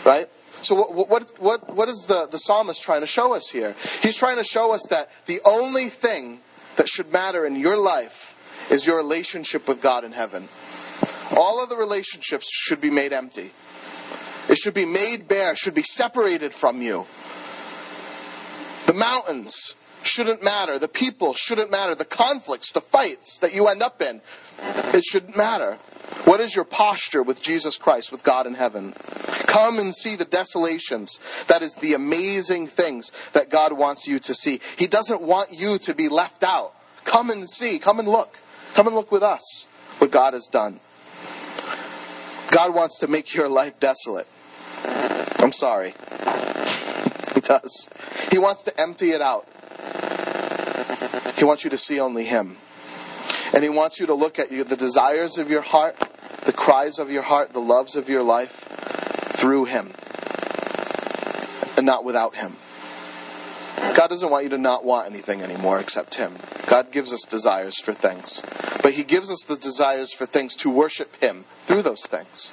right? 0.04 0.28
So 0.62 0.74
what, 0.74 1.08
what, 1.08 1.32
what, 1.38 1.74
what 1.74 1.88
is 1.88 2.06
the, 2.06 2.26
the 2.26 2.38
psalmist 2.38 2.82
trying 2.82 3.00
to 3.00 3.06
show 3.06 3.32
us 3.32 3.48
here? 3.48 3.74
He's 4.02 4.16
trying 4.16 4.36
to 4.36 4.44
show 4.44 4.72
us 4.72 4.86
that 4.90 5.10
the 5.26 5.40
only 5.44 5.88
thing 5.88 6.40
that 6.76 6.88
should 6.88 7.12
matter 7.12 7.46
in 7.46 7.56
your 7.56 7.76
life 7.76 8.68
is 8.70 8.86
your 8.86 8.96
relationship 8.96 9.66
with 9.66 9.80
God 9.80 10.04
in 10.04 10.12
heaven. 10.12 10.48
All 11.36 11.60
other 11.60 11.76
relationships 11.76 12.48
should 12.52 12.80
be 12.80 12.90
made 12.90 13.12
empty. 13.12 13.50
It 14.48 14.58
should 14.58 14.74
be 14.74 14.84
made 14.84 15.28
bare, 15.28 15.54
should 15.56 15.74
be 15.74 15.82
separated 15.82 16.52
from 16.52 16.82
you. 16.82 17.06
The 18.90 18.96
mountains 18.96 19.76
shouldn't 20.02 20.42
matter. 20.42 20.76
The 20.76 20.88
people 20.88 21.32
shouldn't 21.32 21.70
matter. 21.70 21.94
The 21.94 22.04
conflicts, 22.04 22.72
the 22.72 22.80
fights 22.80 23.38
that 23.38 23.54
you 23.54 23.68
end 23.68 23.84
up 23.84 24.02
in, 24.02 24.20
it 24.92 25.04
shouldn't 25.04 25.36
matter. 25.36 25.74
What 26.24 26.40
is 26.40 26.56
your 26.56 26.64
posture 26.64 27.22
with 27.22 27.40
Jesus 27.40 27.76
Christ, 27.76 28.10
with 28.10 28.24
God 28.24 28.48
in 28.48 28.54
heaven? 28.54 28.92
Come 29.46 29.78
and 29.78 29.94
see 29.94 30.16
the 30.16 30.24
desolations. 30.24 31.20
That 31.46 31.62
is 31.62 31.76
the 31.76 31.94
amazing 31.94 32.66
things 32.66 33.12
that 33.32 33.48
God 33.48 33.74
wants 33.74 34.08
you 34.08 34.18
to 34.18 34.34
see. 34.34 34.58
He 34.76 34.88
doesn't 34.88 35.22
want 35.22 35.52
you 35.52 35.78
to 35.78 35.94
be 35.94 36.08
left 36.08 36.42
out. 36.42 36.74
Come 37.04 37.30
and 37.30 37.48
see. 37.48 37.78
Come 37.78 38.00
and 38.00 38.08
look. 38.08 38.40
Come 38.74 38.88
and 38.88 38.96
look 38.96 39.12
with 39.12 39.22
us 39.22 39.68
what 39.98 40.10
God 40.10 40.32
has 40.34 40.48
done. 40.48 40.80
God 42.50 42.74
wants 42.74 42.98
to 42.98 43.06
make 43.06 43.32
your 43.34 43.48
life 43.48 43.78
desolate. 43.78 44.26
I'm 45.38 45.52
sorry. 45.52 45.94
He 47.50 47.58
does. 47.58 47.88
He 48.30 48.38
wants 48.38 48.62
to 48.64 48.80
empty 48.80 49.10
it 49.10 49.20
out. 49.20 49.44
He 51.36 51.44
wants 51.44 51.64
you 51.64 51.70
to 51.70 51.78
see 51.78 51.98
only 51.98 52.24
Him. 52.24 52.56
And 53.52 53.64
He 53.64 53.68
wants 53.68 53.98
you 53.98 54.06
to 54.06 54.14
look 54.14 54.38
at 54.38 54.52
you, 54.52 54.62
the 54.62 54.76
desires 54.76 55.36
of 55.36 55.50
your 55.50 55.62
heart, 55.62 55.98
the 56.44 56.52
cries 56.52 57.00
of 57.00 57.10
your 57.10 57.22
heart, 57.22 57.52
the 57.52 57.60
loves 57.60 57.96
of 57.96 58.08
your 58.08 58.22
life 58.22 58.52
through 59.36 59.64
Him 59.64 59.90
and 61.76 61.84
not 61.84 62.04
without 62.04 62.36
Him. 62.36 62.54
God 63.96 64.08
doesn't 64.10 64.30
want 64.30 64.44
you 64.44 64.50
to 64.50 64.58
not 64.58 64.84
want 64.84 65.10
anything 65.10 65.42
anymore 65.42 65.80
except 65.80 66.14
Him. 66.14 66.34
God 66.68 66.92
gives 66.92 67.12
us 67.12 67.22
desires 67.22 67.80
for 67.80 67.92
things. 67.92 68.44
But 68.80 68.92
He 68.92 69.02
gives 69.02 69.28
us 69.28 69.42
the 69.42 69.56
desires 69.56 70.12
for 70.12 70.24
things 70.24 70.54
to 70.56 70.70
worship 70.70 71.16
Him 71.16 71.44
through 71.66 71.82
those 71.82 72.06
things. 72.06 72.52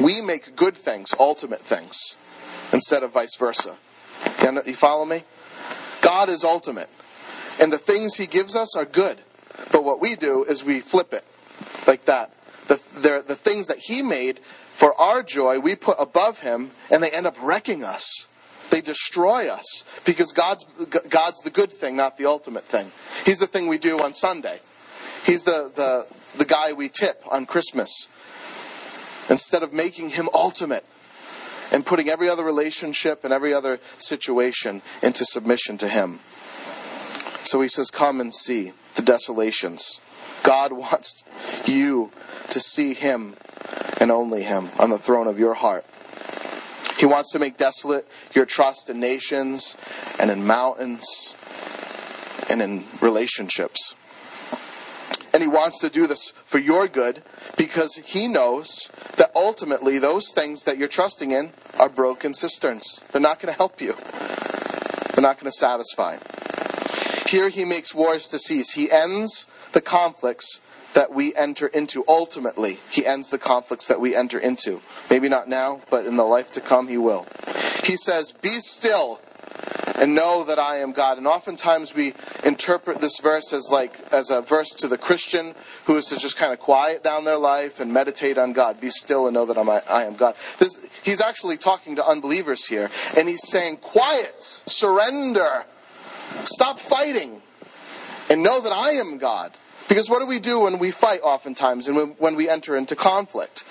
we 0.00 0.22
make 0.22 0.56
good 0.56 0.74
things 0.76 1.12
ultimate 1.18 1.60
things 1.60 2.16
instead 2.72 3.02
of 3.02 3.12
vice 3.12 3.36
versa. 3.36 3.76
You 4.42 4.74
follow 4.74 5.04
me? 5.04 5.22
God 6.02 6.28
is 6.28 6.44
ultimate. 6.44 6.88
And 7.60 7.72
the 7.72 7.78
things 7.78 8.16
He 8.16 8.26
gives 8.26 8.56
us 8.56 8.76
are 8.76 8.84
good. 8.84 9.18
But 9.72 9.84
what 9.84 10.00
we 10.00 10.16
do 10.16 10.44
is 10.44 10.64
we 10.64 10.80
flip 10.80 11.12
it 11.12 11.24
like 11.86 12.06
that. 12.06 12.32
The, 12.68 13.22
the, 13.26 13.34
things 13.34 13.66
that 13.66 13.78
He 13.78 14.02
made 14.02 14.38
for 14.38 14.98
our 15.00 15.22
joy, 15.22 15.58
we 15.58 15.74
put 15.74 15.96
above 15.98 16.40
Him, 16.40 16.70
and 16.90 17.02
they 17.02 17.10
end 17.10 17.26
up 17.26 17.36
wrecking 17.42 17.84
us. 17.84 18.28
They 18.70 18.80
destroy 18.80 19.48
us 19.48 19.84
because 20.04 20.32
God's, 20.32 20.64
God's 21.08 21.40
the 21.40 21.50
good 21.50 21.72
thing, 21.72 21.96
not 21.96 22.16
the 22.16 22.26
ultimate 22.26 22.64
thing. 22.64 22.90
He's 23.24 23.40
the 23.40 23.48
thing 23.48 23.66
we 23.66 23.78
do 23.78 23.98
on 23.98 24.14
Sunday. 24.14 24.60
He's 25.26 25.44
the, 25.44 25.70
the, 25.74 26.06
the 26.38 26.44
guy 26.44 26.72
we 26.72 26.88
tip 26.88 27.22
on 27.28 27.46
Christmas. 27.46 28.06
Instead 29.28 29.62
of 29.62 29.72
making 29.72 30.10
him 30.10 30.28
ultimate 30.32 30.84
and 31.72 31.86
putting 31.86 32.08
every 32.08 32.28
other 32.28 32.44
relationship 32.44 33.24
and 33.24 33.32
every 33.32 33.54
other 33.54 33.78
situation 33.98 34.82
into 35.02 35.24
submission 35.24 35.78
to 35.78 35.88
him. 35.88 36.18
So 37.44 37.60
he 37.60 37.68
says, 37.68 37.90
Come 37.90 38.20
and 38.20 38.34
see 38.34 38.72
the 38.96 39.02
desolations. 39.02 40.00
God 40.42 40.72
wants 40.74 41.24
you 41.66 42.10
to 42.50 42.60
see 42.60 42.94
him 42.94 43.34
and 44.00 44.10
only 44.10 44.42
him 44.42 44.70
on 44.78 44.90
the 44.90 44.98
throne 44.98 45.26
of 45.26 45.38
your 45.38 45.54
heart. 45.54 45.84
He 46.98 47.06
wants 47.06 47.32
to 47.32 47.38
make 47.38 47.56
desolate 47.56 48.06
your 48.34 48.44
trust 48.44 48.90
in 48.90 49.00
nations 49.00 49.76
and 50.18 50.30
in 50.30 50.46
mountains 50.46 51.34
and 52.50 52.60
in 52.60 52.84
relationships. 53.00 53.94
And 55.40 55.50
he 55.50 55.56
wants 55.56 55.78
to 55.78 55.88
do 55.88 56.06
this 56.06 56.34
for 56.44 56.58
your 56.58 56.86
good 56.86 57.22
because 57.56 57.96
he 58.04 58.28
knows 58.28 58.90
that 59.16 59.30
ultimately 59.34 59.98
those 59.98 60.34
things 60.34 60.64
that 60.64 60.76
you're 60.76 60.86
trusting 60.86 61.30
in 61.30 61.52
are 61.78 61.88
broken 61.88 62.34
cisterns. 62.34 63.02
They're 63.10 63.22
not 63.22 63.40
going 63.40 63.50
to 63.50 63.56
help 63.56 63.80
you, 63.80 63.94
they're 65.14 65.22
not 65.22 65.40
going 65.40 65.50
to 65.50 65.52
satisfy. 65.52 66.18
Here 67.26 67.48
he 67.48 67.64
makes 67.64 67.94
wars 67.94 68.28
to 68.28 68.38
cease. 68.38 68.72
He 68.72 68.90
ends 68.90 69.46
the 69.72 69.80
conflicts 69.80 70.60
that 70.92 71.10
we 71.10 71.34
enter 71.34 71.68
into. 71.68 72.04
Ultimately, 72.06 72.76
he 72.90 73.06
ends 73.06 73.30
the 73.30 73.38
conflicts 73.38 73.88
that 73.88 73.98
we 73.98 74.14
enter 74.14 74.38
into. 74.38 74.82
Maybe 75.08 75.30
not 75.30 75.48
now, 75.48 75.80
but 75.88 76.04
in 76.04 76.16
the 76.16 76.24
life 76.24 76.52
to 76.52 76.60
come, 76.60 76.88
he 76.88 76.98
will. 76.98 77.26
He 77.84 77.96
says, 77.96 78.32
Be 78.32 78.60
still 78.60 79.22
and 79.96 80.14
know 80.14 80.44
that 80.44 80.58
I 80.58 80.78
am 80.78 80.92
God. 80.92 81.18
And 81.18 81.26
oftentimes 81.26 81.94
we 81.94 82.14
interpret 82.44 83.00
this 83.00 83.18
verse 83.18 83.52
as 83.52 83.70
like 83.70 83.98
as 84.12 84.30
a 84.30 84.40
verse 84.40 84.70
to 84.78 84.88
the 84.88 84.98
Christian 84.98 85.54
who 85.84 85.96
is 85.96 86.06
to 86.06 86.18
just 86.18 86.36
kind 86.36 86.52
of 86.52 86.60
quiet 86.60 87.02
down 87.02 87.24
their 87.24 87.36
life 87.36 87.80
and 87.80 87.92
meditate 87.92 88.38
on 88.38 88.52
God. 88.52 88.80
Be 88.80 88.90
still 88.90 89.26
and 89.26 89.34
know 89.34 89.46
that 89.46 89.58
I'm, 89.58 89.68
I 89.68 90.04
am 90.04 90.16
God. 90.16 90.34
This, 90.58 90.78
he's 91.02 91.20
actually 91.20 91.56
talking 91.56 91.96
to 91.96 92.06
unbelievers 92.06 92.66
here, 92.66 92.90
and 93.16 93.28
he's 93.28 93.46
saying, 93.48 93.78
"Quiet, 93.78 94.40
surrender, 94.40 95.64
stop 96.44 96.78
fighting, 96.78 97.42
and 98.28 98.42
know 98.42 98.60
that 98.60 98.72
I 98.72 98.92
am 98.92 99.18
God." 99.18 99.52
Because 99.88 100.08
what 100.08 100.20
do 100.20 100.26
we 100.26 100.38
do 100.38 100.60
when 100.60 100.78
we 100.78 100.92
fight 100.92 101.18
oftentimes 101.20 101.88
and 101.88 102.14
when 102.18 102.36
we 102.36 102.48
enter 102.48 102.76
into 102.76 102.94
conflict? 102.94 103.64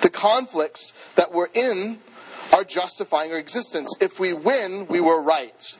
The 0.00 0.10
conflicts 0.10 0.94
that 1.16 1.32
we're 1.32 1.48
in 1.52 1.98
are 2.52 2.64
justifying 2.64 3.32
our 3.32 3.38
existence. 3.38 3.96
If 4.00 4.20
we 4.20 4.32
win, 4.32 4.86
we 4.86 5.00
were 5.00 5.20
right. 5.20 5.78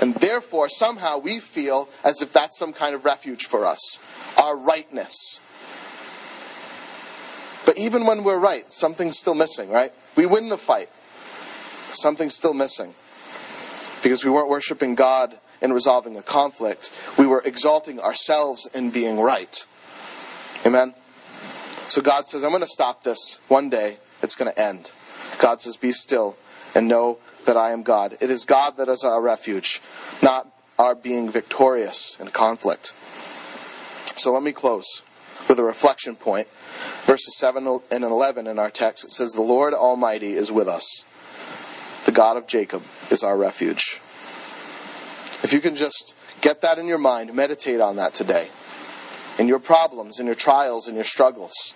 And 0.00 0.14
therefore, 0.14 0.68
somehow 0.68 1.18
we 1.18 1.38
feel 1.40 1.88
as 2.04 2.20
if 2.20 2.32
that's 2.32 2.58
some 2.58 2.72
kind 2.72 2.94
of 2.94 3.04
refuge 3.04 3.46
for 3.46 3.64
us 3.64 3.98
our 4.38 4.56
rightness. 4.56 5.40
But 7.64 7.78
even 7.78 8.06
when 8.06 8.22
we're 8.22 8.38
right, 8.38 8.70
something's 8.70 9.18
still 9.18 9.34
missing, 9.34 9.70
right? 9.70 9.92
We 10.14 10.26
win 10.26 10.50
the 10.50 10.58
fight. 10.58 10.88
Something's 11.94 12.34
still 12.34 12.54
missing. 12.54 12.94
Because 14.02 14.24
we 14.24 14.30
weren't 14.30 14.48
worshiping 14.48 14.94
God 14.94 15.38
in 15.60 15.72
resolving 15.72 16.16
a 16.16 16.22
conflict. 16.22 16.92
We 17.18 17.26
were 17.26 17.42
exalting 17.44 17.98
ourselves 17.98 18.68
in 18.72 18.90
being 18.90 19.18
right. 19.18 19.64
Amen? 20.64 20.94
So 21.88 22.00
God 22.02 22.28
says, 22.28 22.44
I'm 22.44 22.50
going 22.50 22.62
to 22.62 22.68
stop 22.68 23.02
this. 23.02 23.40
One 23.48 23.68
day, 23.68 23.96
it's 24.22 24.36
going 24.36 24.52
to 24.52 24.60
end. 24.60 24.90
God 25.38 25.60
says, 25.60 25.76
Be 25.76 25.92
still 25.92 26.36
and 26.74 26.88
know 26.88 27.18
that 27.46 27.56
I 27.56 27.72
am 27.72 27.82
God. 27.82 28.16
It 28.20 28.30
is 28.30 28.44
God 28.44 28.76
that 28.76 28.88
is 28.88 29.04
our 29.04 29.20
refuge, 29.20 29.80
not 30.22 30.48
our 30.78 30.94
being 30.94 31.30
victorious 31.30 32.16
in 32.20 32.28
conflict. 32.28 32.92
So 34.18 34.32
let 34.32 34.42
me 34.42 34.52
close 34.52 35.02
with 35.48 35.58
a 35.58 35.64
reflection 35.64 36.16
point. 36.16 36.48
Verses 37.04 37.36
7 37.36 37.66
and 37.90 38.04
11 38.04 38.46
in 38.46 38.58
our 38.58 38.70
text, 38.70 39.04
it 39.04 39.12
says, 39.12 39.32
The 39.32 39.42
Lord 39.42 39.74
Almighty 39.74 40.32
is 40.32 40.50
with 40.50 40.68
us. 40.68 41.04
The 42.04 42.12
God 42.12 42.36
of 42.36 42.46
Jacob 42.46 42.82
is 43.10 43.22
our 43.22 43.36
refuge. 43.36 44.00
If 45.42 45.52
you 45.52 45.60
can 45.60 45.74
just 45.74 46.14
get 46.40 46.62
that 46.62 46.78
in 46.78 46.86
your 46.86 46.98
mind, 46.98 47.32
meditate 47.34 47.80
on 47.80 47.96
that 47.96 48.14
today. 48.14 48.48
In 49.38 49.48
your 49.48 49.58
problems, 49.58 50.18
in 50.18 50.26
your 50.26 50.34
trials, 50.34 50.88
in 50.88 50.94
your 50.94 51.04
struggles. 51.04 51.74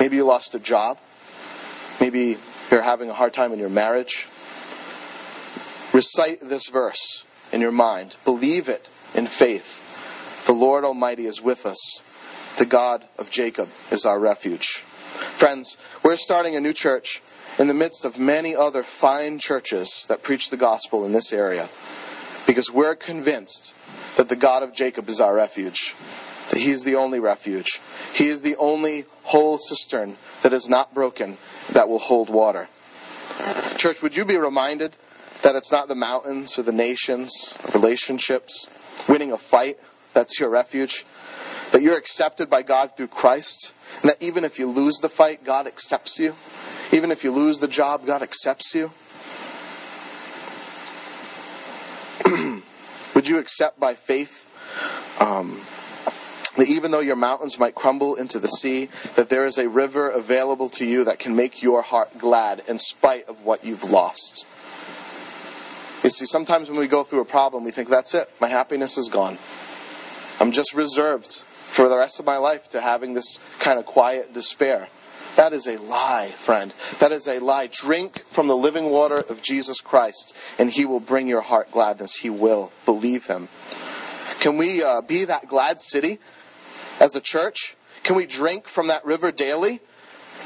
Maybe 0.00 0.16
you 0.16 0.24
lost 0.24 0.54
a 0.54 0.58
job. 0.58 0.98
Maybe 2.00 2.36
you're 2.72 2.82
having 2.82 3.10
a 3.10 3.14
hard 3.14 3.34
time 3.34 3.52
in 3.52 3.58
your 3.58 3.68
marriage. 3.68 4.26
Recite 5.92 6.40
this 6.40 6.68
verse 6.68 7.24
in 7.52 7.60
your 7.60 7.70
mind. 7.70 8.16
Believe 8.24 8.68
it 8.68 8.88
in 9.14 9.26
faith. 9.26 10.46
The 10.46 10.52
Lord 10.52 10.82
Almighty 10.82 11.26
is 11.26 11.42
with 11.42 11.66
us. 11.66 12.02
The 12.58 12.66
God 12.66 13.04
of 13.18 13.30
Jacob 13.30 13.68
is 13.90 14.06
our 14.06 14.18
refuge. 14.18 14.78
Friends, 14.78 15.76
we're 16.02 16.16
starting 16.16 16.56
a 16.56 16.60
new 16.60 16.72
church 16.72 17.22
in 17.58 17.68
the 17.68 17.74
midst 17.74 18.04
of 18.04 18.18
many 18.18 18.56
other 18.56 18.82
fine 18.82 19.38
churches 19.38 20.06
that 20.08 20.22
preach 20.22 20.48
the 20.48 20.56
gospel 20.56 21.04
in 21.04 21.12
this 21.12 21.32
area 21.32 21.68
because 22.46 22.70
we're 22.70 22.96
convinced 22.96 23.74
that 24.16 24.28
the 24.28 24.36
God 24.36 24.62
of 24.62 24.72
Jacob 24.72 25.08
is 25.08 25.20
our 25.20 25.34
refuge, 25.34 25.94
that 26.50 26.58
He 26.58 26.70
is 26.70 26.84
the 26.84 26.96
only 26.96 27.20
refuge. 27.20 27.80
He 28.14 28.28
is 28.28 28.42
the 28.42 28.56
only 28.56 29.04
whole 29.24 29.58
cistern 29.58 30.16
that 30.42 30.52
is 30.52 30.68
not 30.68 30.94
broken 30.94 31.36
that 31.72 31.88
will 31.88 31.98
hold 31.98 32.28
water. 32.30 32.68
Church, 33.76 34.02
would 34.02 34.16
you 34.16 34.24
be 34.24 34.36
reminded 34.36 34.96
that 35.42 35.56
it's 35.56 35.72
not 35.72 35.88
the 35.88 35.94
mountains 35.94 36.58
or 36.58 36.62
the 36.62 36.72
nations 36.72 37.56
relationships, 37.74 38.66
winning 39.08 39.32
a 39.32 39.38
fight, 39.38 39.78
that's 40.12 40.38
your 40.38 40.50
refuge? 40.50 41.04
That 41.72 41.82
you're 41.82 41.96
accepted 41.96 42.50
by 42.50 42.62
God 42.62 42.96
through 42.96 43.08
Christ, 43.08 43.72
and 44.02 44.10
that 44.10 44.22
even 44.22 44.44
if 44.44 44.58
you 44.58 44.66
lose 44.66 44.98
the 44.98 45.08
fight, 45.08 45.42
God 45.44 45.66
accepts 45.66 46.18
you. 46.18 46.34
Even 46.92 47.10
if 47.10 47.24
you 47.24 47.32
lose 47.32 47.58
the 47.60 47.68
job, 47.68 48.04
God 48.04 48.22
accepts 48.22 48.74
you. 48.74 48.90
Would 53.14 53.28
you 53.28 53.38
accept 53.38 53.80
by 53.80 53.94
faith 53.94 54.48
um, 55.20 55.60
that 56.62 56.68
even 56.68 56.92
though 56.92 57.00
your 57.00 57.16
mountains 57.16 57.58
might 57.58 57.74
crumble 57.74 58.14
into 58.14 58.38
the 58.38 58.46
sea, 58.46 58.88
that 59.16 59.28
there 59.28 59.44
is 59.44 59.58
a 59.58 59.68
river 59.68 60.08
available 60.08 60.68
to 60.68 60.86
you 60.86 61.02
that 61.02 61.18
can 61.18 61.34
make 61.34 61.60
your 61.60 61.82
heart 61.82 62.16
glad 62.18 62.62
in 62.68 62.78
spite 62.78 63.24
of 63.24 63.44
what 63.44 63.64
you've 63.64 63.90
lost? 63.90 64.46
You 66.04 66.10
see, 66.10 66.24
sometimes 66.24 66.70
when 66.70 66.78
we 66.78 66.86
go 66.86 67.02
through 67.02 67.20
a 67.20 67.24
problem, 67.24 67.64
we 67.64 67.72
think, 67.72 67.88
that's 67.88 68.14
it, 68.14 68.30
my 68.40 68.46
happiness 68.46 68.96
is 68.96 69.08
gone. 69.08 69.38
I'm 70.38 70.52
just 70.52 70.72
reserved 70.72 71.32
for 71.32 71.88
the 71.88 71.98
rest 71.98 72.20
of 72.20 72.26
my 72.26 72.36
life 72.36 72.68
to 72.68 72.80
having 72.80 73.14
this 73.14 73.40
kind 73.58 73.80
of 73.80 73.84
quiet 73.84 74.32
despair. 74.32 74.86
That 75.34 75.52
is 75.52 75.66
a 75.66 75.78
lie, 75.78 76.28
friend. 76.28 76.72
That 77.00 77.10
is 77.10 77.26
a 77.26 77.40
lie. 77.40 77.70
Drink 77.72 78.24
from 78.26 78.46
the 78.46 78.56
living 78.56 78.84
water 78.84 79.18
of 79.28 79.42
Jesus 79.42 79.80
Christ, 79.80 80.36
and 80.60 80.70
He 80.70 80.84
will 80.84 81.00
bring 81.00 81.26
your 81.26 81.40
heart 81.40 81.72
gladness. 81.72 82.18
He 82.18 82.30
will. 82.30 82.70
Believe 82.86 83.26
Him. 83.26 83.48
Can 84.38 84.58
we 84.58 84.80
uh, 84.80 85.00
be 85.00 85.24
that 85.24 85.48
glad 85.48 85.80
city 85.80 86.20
as 87.02 87.16
a 87.16 87.20
church? 87.20 87.74
Can 88.04 88.14
we 88.14 88.26
drink 88.26 88.68
from 88.68 88.86
that 88.86 89.04
river 89.04 89.32
daily? 89.32 89.80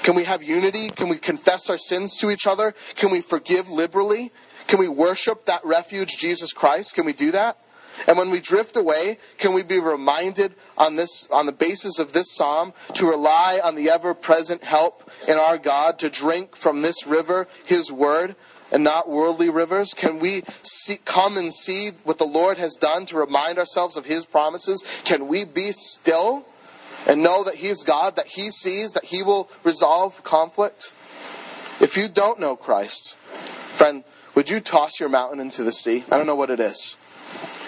Can 0.02 0.14
we 0.14 0.24
have 0.24 0.42
unity? 0.42 0.88
Can 0.88 1.08
we 1.08 1.18
confess 1.18 1.68
our 1.68 1.78
sins 1.78 2.16
to 2.18 2.30
each 2.30 2.46
other? 2.46 2.74
Can 2.96 3.10
we 3.10 3.20
forgive 3.20 3.68
liberally? 3.68 4.32
Can 4.66 4.78
we 4.78 4.88
worship 4.88 5.44
that 5.44 5.64
refuge, 5.64 6.16
Jesus 6.16 6.52
Christ? 6.52 6.94
Can 6.94 7.04
we 7.04 7.12
do 7.12 7.30
that? 7.32 7.58
And 8.06 8.18
when 8.18 8.30
we 8.30 8.40
drift 8.40 8.76
away, 8.76 9.18
can 9.38 9.52
we 9.52 9.62
be 9.62 9.78
reminded 9.78 10.54
on 10.76 10.96
this 10.96 11.28
on 11.30 11.46
the 11.46 11.52
basis 11.52 11.98
of 11.98 12.12
this 12.12 12.34
psalm 12.34 12.72
to 12.94 13.08
rely 13.08 13.60
on 13.62 13.74
the 13.74 13.88
ever-present 13.90 14.64
help 14.64 15.10
in 15.26 15.38
our 15.38 15.56
God 15.56 15.98
to 16.00 16.10
drink 16.10 16.56
from 16.56 16.82
this 16.82 17.06
river, 17.06 17.48
his 17.64 17.90
word, 17.90 18.36
and 18.72 18.82
not 18.84 19.08
worldly 19.08 19.48
rivers? 19.48 19.94
Can 19.94 20.18
we 20.18 20.42
see, 20.62 20.98
come 21.04 21.36
and 21.36 21.52
see 21.52 21.90
what 22.04 22.18
the 22.18 22.26
Lord 22.26 22.58
has 22.58 22.74
done 22.74 23.06
to 23.06 23.16
remind 23.16 23.58
ourselves 23.58 23.96
of 23.96 24.06
his 24.06 24.26
promises? 24.26 24.84
Can 25.04 25.28
we 25.28 25.44
be 25.44 25.72
still 25.72 26.44
and 27.08 27.22
know 27.22 27.44
that 27.44 27.56
he's 27.56 27.84
God, 27.84 28.16
that 28.16 28.26
he 28.26 28.50
sees, 28.50 28.92
that 28.92 29.06
he 29.06 29.22
will 29.22 29.48
resolve 29.64 30.22
conflict? 30.24 30.92
If 31.80 31.96
you 31.96 32.08
don't 32.08 32.40
know 32.40 32.56
Christ, 32.56 33.16
friend, 33.16 34.02
would 34.34 34.50
you 34.50 34.60
toss 34.60 34.98
your 35.00 35.08
mountain 35.08 35.40
into 35.40 35.62
the 35.62 35.72
sea? 35.72 36.04
I 36.10 36.16
don't 36.16 36.26
know 36.26 36.36
what 36.36 36.50
it 36.50 36.60
is. 36.60 36.96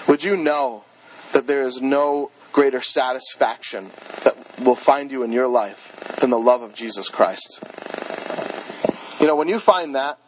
Would 0.09 0.25
you 0.25 0.37
know 0.37 0.85
that 1.33 1.47
there 1.47 1.63
is 1.63 1.81
no 1.81 2.31
greater 2.53 2.81
satisfaction 2.81 3.91
that 4.25 4.35
will 4.65 4.75
find 4.75 5.13
you 5.13 5.23
in 5.23 5.33
your 5.33 5.47
life 5.47 6.17
than 6.21 6.31
the 6.31 6.39
love 6.39 6.63
of 6.63 6.75
Jesus 6.75 7.09
Christ? 7.09 7.63
You 9.21 9.27
know, 9.27 9.37
when 9.37 9.49
you 9.49 9.59
find 9.59 9.95
that, 9.95 10.19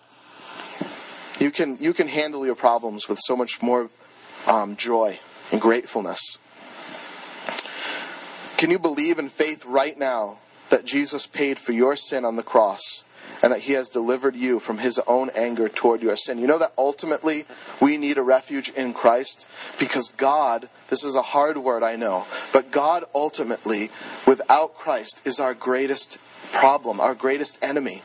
you 1.40 1.50
can 1.50 1.76
you 1.80 1.92
can 1.92 2.08
handle 2.08 2.44
your 2.44 2.54
problems 2.54 3.08
with 3.08 3.18
so 3.22 3.34
much 3.34 3.62
more 3.62 3.88
um, 4.46 4.76
joy 4.76 5.18
and 5.50 5.60
gratefulness. 5.60 6.38
Can 8.56 8.70
you 8.70 8.78
believe 8.78 9.18
in 9.18 9.30
faith 9.30 9.64
right 9.64 9.98
now 9.98 10.36
that 10.68 10.84
Jesus 10.84 11.26
paid 11.26 11.58
for 11.58 11.72
your 11.72 11.96
sin 11.96 12.24
on 12.26 12.36
the 12.36 12.42
cross 12.42 13.04
and 13.42 13.52
that 13.52 13.60
he 13.60 13.72
has 13.72 13.88
delivered 13.88 14.36
you 14.36 14.58
from 14.58 14.78
his 14.78 15.00
own 15.06 15.30
anger 15.34 15.68
toward 15.68 16.02
your 16.02 16.16
sin? 16.16 16.38
You 16.38 16.46
know 16.46 16.58
that 16.58 16.74
ultimately 16.76 17.46
we 17.80 17.96
need 17.96 18.18
a 18.18 18.22
refuge 18.22 18.68
in 18.68 18.92
Christ 18.92 19.48
because 19.78 20.10
God, 20.10 20.68
this 20.90 21.04
is 21.04 21.16
a 21.16 21.22
hard 21.22 21.56
word, 21.56 21.82
I 21.82 21.96
know, 21.96 22.26
but 22.52 22.70
God 22.70 23.04
ultimately, 23.14 23.88
without 24.26 24.76
Christ, 24.76 25.22
is 25.24 25.40
our 25.40 25.54
greatest 25.54 26.18
problem, 26.52 27.00
our 27.00 27.14
greatest 27.14 27.58
enemy 27.62 28.02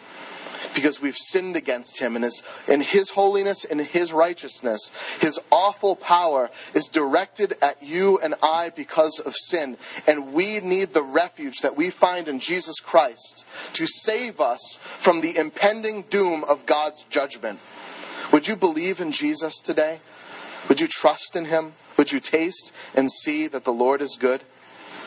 because 0.75 1.01
we've 1.01 1.17
sinned 1.17 1.55
against 1.55 1.99
him 1.99 2.15
and 2.15 2.23
his, 2.23 2.43
in 2.67 2.81
his 2.81 3.11
holiness 3.11 3.65
and 3.65 3.81
his 3.81 4.13
righteousness. 4.13 4.91
His 5.21 5.39
awful 5.51 5.95
power 5.95 6.51
is 6.75 6.89
directed 6.89 7.55
at 7.61 7.81
you 7.81 8.19
and 8.19 8.35
I 8.43 8.69
because 8.75 9.19
of 9.19 9.33
sin. 9.35 9.77
And 10.05 10.33
we 10.33 10.59
need 10.59 10.89
the 10.89 11.01
refuge 11.01 11.59
that 11.61 11.77
we 11.77 11.89
find 11.89 12.27
in 12.27 12.39
Jesus 12.39 12.79
Christ 12.79 13.47
to 13.73 13.88
save 13.88 14.39
us 14.39 14.77
from 14.81 15.21
the 15.21 15.38
impending 15.38 16.03
doom 16.03 16.43
of 16.43 16.65
God's 16.65 17.03
judgment. 17.05 17.59
Would 18.31 18.47
you 18.47 18.55
believe 18.55 18.99
in 18.99 19.11
Jesus 19.11 19.61
today? 19.61 19.99
Would 20.67 20.81
you 20.81 20.88
trust 20.88 21.35
in 21.35 21.45
him? 21.45 21.73
Would 21.97 22.11
you 22.11 22.19
taste 22.19 22.73
and 22.93 23.09
see 23.09 23.47
that 23.47 23.63
the 23.63 23.71
Lord 23.71 24.01
is 24.01 24.17
good? 24.19 24.43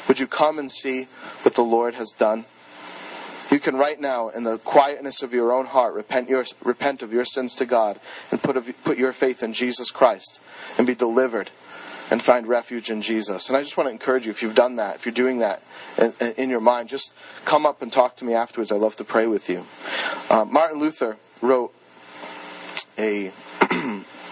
Would 0.08 0.18
you 0.18 0.26
come 0.26 0.58
and 0.58 0.72
see 0.72 1.04
what 1.42 1.54
the 1.54 1.62
Lord 1.62 1.94
has 1.94 2.14
done? 2.16 2.46
You 3.50 3.60
can 3.60 3.76
right 3.76 4.00
now, 4.00 4.28
in 4.28 4.44
the 4.44 4.58
quietness 4.58 5.22
of 5.22 5.32
your 5.32 5.52
own 5.52 5.66
heart, 5.66 5.94
repent, 5.94 6.28
your, 6.28 6.44
repent 6.62 7.02
of 7.02 7.12
your 7.12 7.24
sins 7.24 7.54
to 7.56 7.66
God 7.66 7.98
and 8.30 8.42
put, 8.42 8.56
put 8.84 8.98
your 8.98 9.12
faith 9.12 9.42
in 9.42 9.52
Jesus 9.52 9.90
Christ 9.90 10.42
and 10.76 10.86
be 10.86 10.94
delivered 10.94 11.50
and 12.10 12.22
find 12.22 12.46
refuge 12.46 12.90
in 12.90 13.02
Jesus. 13.02 13.48
And 13.48 13.56
I 13.56 13.62
just 13.62 13.76
want 13.76 13.88
to 13.88 13.92
encourage 13.92 14.26
you, 14.26 14.30
if 14.30 14.42
you've 14.42 14.54
done 14.54 14.76
that, 14.76 14.96
if 14.96 15.06
you're 15.06 15.14
doing 15.14 15.38
that 15.38 15.62
in, 15.98 16.12
in 16.36 16.50
your 16.50 16.60
mind, 16.60 16.88
just 16.88 17.14
come 17.44 17.66
up 17.66 17.82
and 17.82 17.92
talk 17.92 18.16
to 18.16 18.24
me 18.24 18.34
afterwards. 18.34 18.72
I'd 18.72 18.80
love 18.80 18.96
to 18.96 19.04
pray 19.04 19.26
with 19.26 19.48
you. 19.48 19.64
Uh, 20.30 20.44
Martin 20.44 20.78
Luther 20.78 21.16
wrote 21.40 21.74
a, 22.98 23.30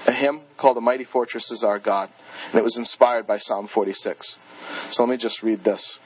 a 0.07 0.13
hymn 0.13 0.43
called 0.57 0.77
The 0.77 0.83
Mighty 0.83 1.05
Fortress 1.05 1.51
is 1.51 1.63
Our 1.63 1.79
God, 1.79 2.11
and 2.51 2.55
it 2.55 2.65
was 2.65 2.77
inspired 2.77 3.27
by 3.27 3.39
Psalm 3.39 3.67
46. 3.67 4.39
So 4.91 5.03
let 5.03 5.11
me 5.11 5.17
just 5.17 5.43
read 5.43 5.65
this. 5.65 5.99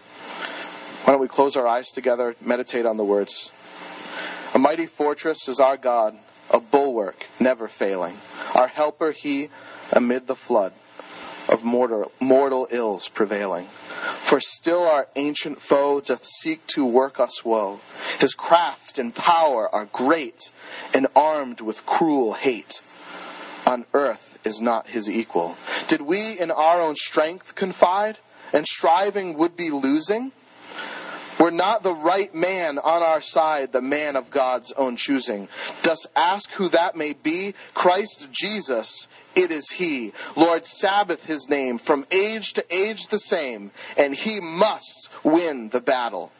Why 1.10 1.14
don't 1.14 1.22
we 1.22 1.26
close 1.26 1.56
our 1.56 1.66
eyes 1.66 1.90
together, 1.90 2.36
meditate 2.40 2.86
on 2.86 2.96
the 2.96 3.04
words? 3.04 3.50
A 4.54 4.60
mighty 4.60 4.86
fortress 4.86 5.48
is 5.48 5.58
our 5.58 5.76
God, 5.76 6.16
a 6.52 6.60
bulwark 6.60 7.26
never 7.40 7.66
failing. 7.66 8.14
Our 8.54 8.68
helper, 8.68 9.10
he, 9.10 9.48
amid 9.92 10.28
the 10.28 10.36
flood 10.36 10.72
of 11.48 11.64
mortal, 11.64 12.12
mortal 12.20 12.68
ills 12.70 13.08
prevailing. 13.08 13.64
For 13.64 14.38
still 14.38 14.84
our 14.84 15.08
ancient 15.16 15.60
foe 15.60 16.00
doth 16.00 16.24
seek 16.24 16.64
to 16.68 16.86
work 16.86 17.18
us 17.18 17.44
woe. 17.44 17.80
His 18.20 18.32
craft 18.32 18.96
and 18.96 19.12
power 19.12 19.68
are 19.74 19.86
great, 19.86 20.52
and 20.94 21.08
armed 21.16 21.60
with 21.60 21.86
cruel 21.86 22.34
hate. 22.34 22.82
On 23.66 23.84
earth 23.94 24.38
is 24.46 24.62
not 24.62 24.90
his 24.90 25.10
equal. 25.10 25.56
Did 25.88 26.02
we 26.02 26.38
in 26.38 26.52
our 26.52 26.80
own 26.80 26.94
strength 26.94 27.56
confide, 27.56 28.20
and 28.52 28.64
striving 28.64 29.36
would 29.36 29.56
be 29.56 29.70
losing? 29.70 30.30
We're 31.40 31.48
not 31.50 31.82
the 31.82 31.94
right 31.94 32.34
man 32.34 32.78
on 32.78 33.02
our 33.02 33.22
side, 33.22 33.72
the 33.72 33.80
man 33.80 34.14
of 34.14 34.30
God's 34.30 34.72
own 34.72 34.96
choosing. 34.96 35.48
Dost 35.82 36.06
ask 36.14 36.52
who 36.52 36.68
that 36.68 36.96
may 36.96 37.14
be? 37.14 37.54
Christ 37.72 38.28
Jesus, 38.30 39.08
it 39.34 39.50
is 39.50 39.70
He. 39.70 40.12
Lord 40.36 40.66
Sabaoth 40.66 41.24
His 41.24 41.48
name, 41.48 41.78
from 41.78 42.06
age 42.10 42.52
to 42.52 42.64
age 42.68 43.06
the 43.06 43.18
same, 43.18 43.70
and 43.96 44.14
He 44.14 44.38
must 44.38 45.08
win 45.24 45.70
the 45.70 45.80
battle. 45.80 46.30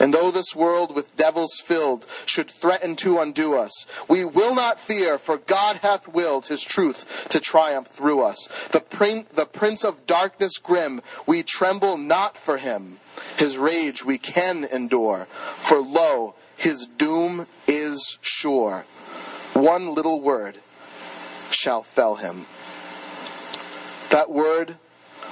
And 0.00 0.12
though 0.14 0.30
this 0.30 0.54
world 0.54 0.94
with 0.94 1.16
devils 1.16 1.60
filled 1.64 2.06
should 2.26 2.50
threaten 2.50 2.94
to 2.96 3.18
undo 3.18 3.54
us, 3.54 3.86
we 4.06 4.22
will 4.24 4.54
not 4.54 4.78
fear, 4.78 5.18
for 5.18 5.38
God 5.38 5.78
hath 5.78 6.06
willed 6.06 6.46
his 6.46 6.62
truth 6.62 7.26
to 7.30 7.40
triumph 7.40 7.88
through 7.88 8.20
us. 8.20 8.48
The, 8.70 8.80
prin- 8.80 9.26
the 9.34 9.46
prince 9.46 9.82
of 9.82 10.06
darkness 10.06 10.58
grim, 10.58 11.00
we 11.26 11.42
tremble 11.42 11.96
not 11.96 12.36
for 12.36 12.58
him. 12.58 12.98
His 13.38 13.56
rage 13.56 14.04
we 14.04 14.18
can 14.18 14.64
endure, 14.64 15.26
for 15.26 15.80
lo, 15.80 16.34
his 16.56 16.86
doom 16.86 17.46
is 17.68 18.18
sure. 18.20 18.84
One 19.54 19.94
little 19.94 20.20
word 20.20 20.58
shall 21.52 21.84
fell 21.84 22.16
him. 22.16 22.46
That 24.10 24.28
word, 24.28 24.76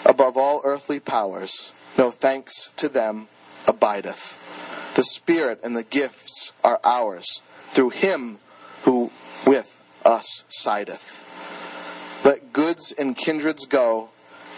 above 0.05 0.37
all 0.37 0.61
earthly 0.65 1.01
powers, 1.01 1.73
no 1.99 2.13
thanks 2.13 2.73
to 2.77 2.89
them 2.89 3.27
abideth. 3.67 4.95
The 4.95 5.03
Spirit 5.03 5.61
and 5.65 5.77
the 5.77 5.83
gifts 5.83 6.53
are 6.63 6.79
ours 6.85 7.43
through 7.71 7.91
him 7.91 8.39
who 8.85 9.11
with 9.45 9.83
us 10.05 10.45
sideth. 10.49 12.23
Let 12.25 12.53
goods 12.53 12.93
and 12.97 13.17
kindreds 13.17 13.67
go, 13.67 14.11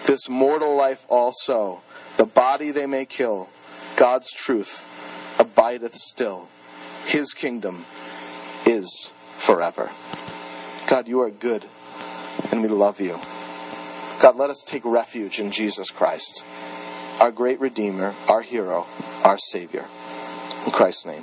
this 0.06 0.28
mortal 0.28 0.76
life 0.76 1.06
also. 1.08 1.80
The 2.18 2.26
body 2.26 2.72
they 2.72 2.87
may 2.87 3.07
kill, 3.07 3.48
God's 3.96 4.33
truth 4.33 5.37
abideth 5.38 5.94
still. 5.94 6.48
His 7.07 7.33
kingdom 7.33 7.85
is 8.66 9.12
forever. 9.37 9.90
God, 10.88 11.07
you 11.07 11.20
are 11.20 11.31
good, 11.31 11.64
and 12.50 12.61
we 12.61 12.66
love 12.66 13.00
you. 13.00 13.18
God, 14.20 14.35
let 14.35 14.50
us 14.50 14.64
take 14.64 14.85
refuge 14.85 15.38
in 15.38 15.52
Jesus 15.52 15.90
Christ, 15.90 16.44
our 17.20 17.31
great 17.31 17.61
Redeemer, 17.61 18.14
our 18.28 18.42
hero, 18.42 18.85
our 19.24 19.38
Savior. 19.38 19.85
In 20.66 20.72
Christ's 20.72 21.07
name. 21.07 21.22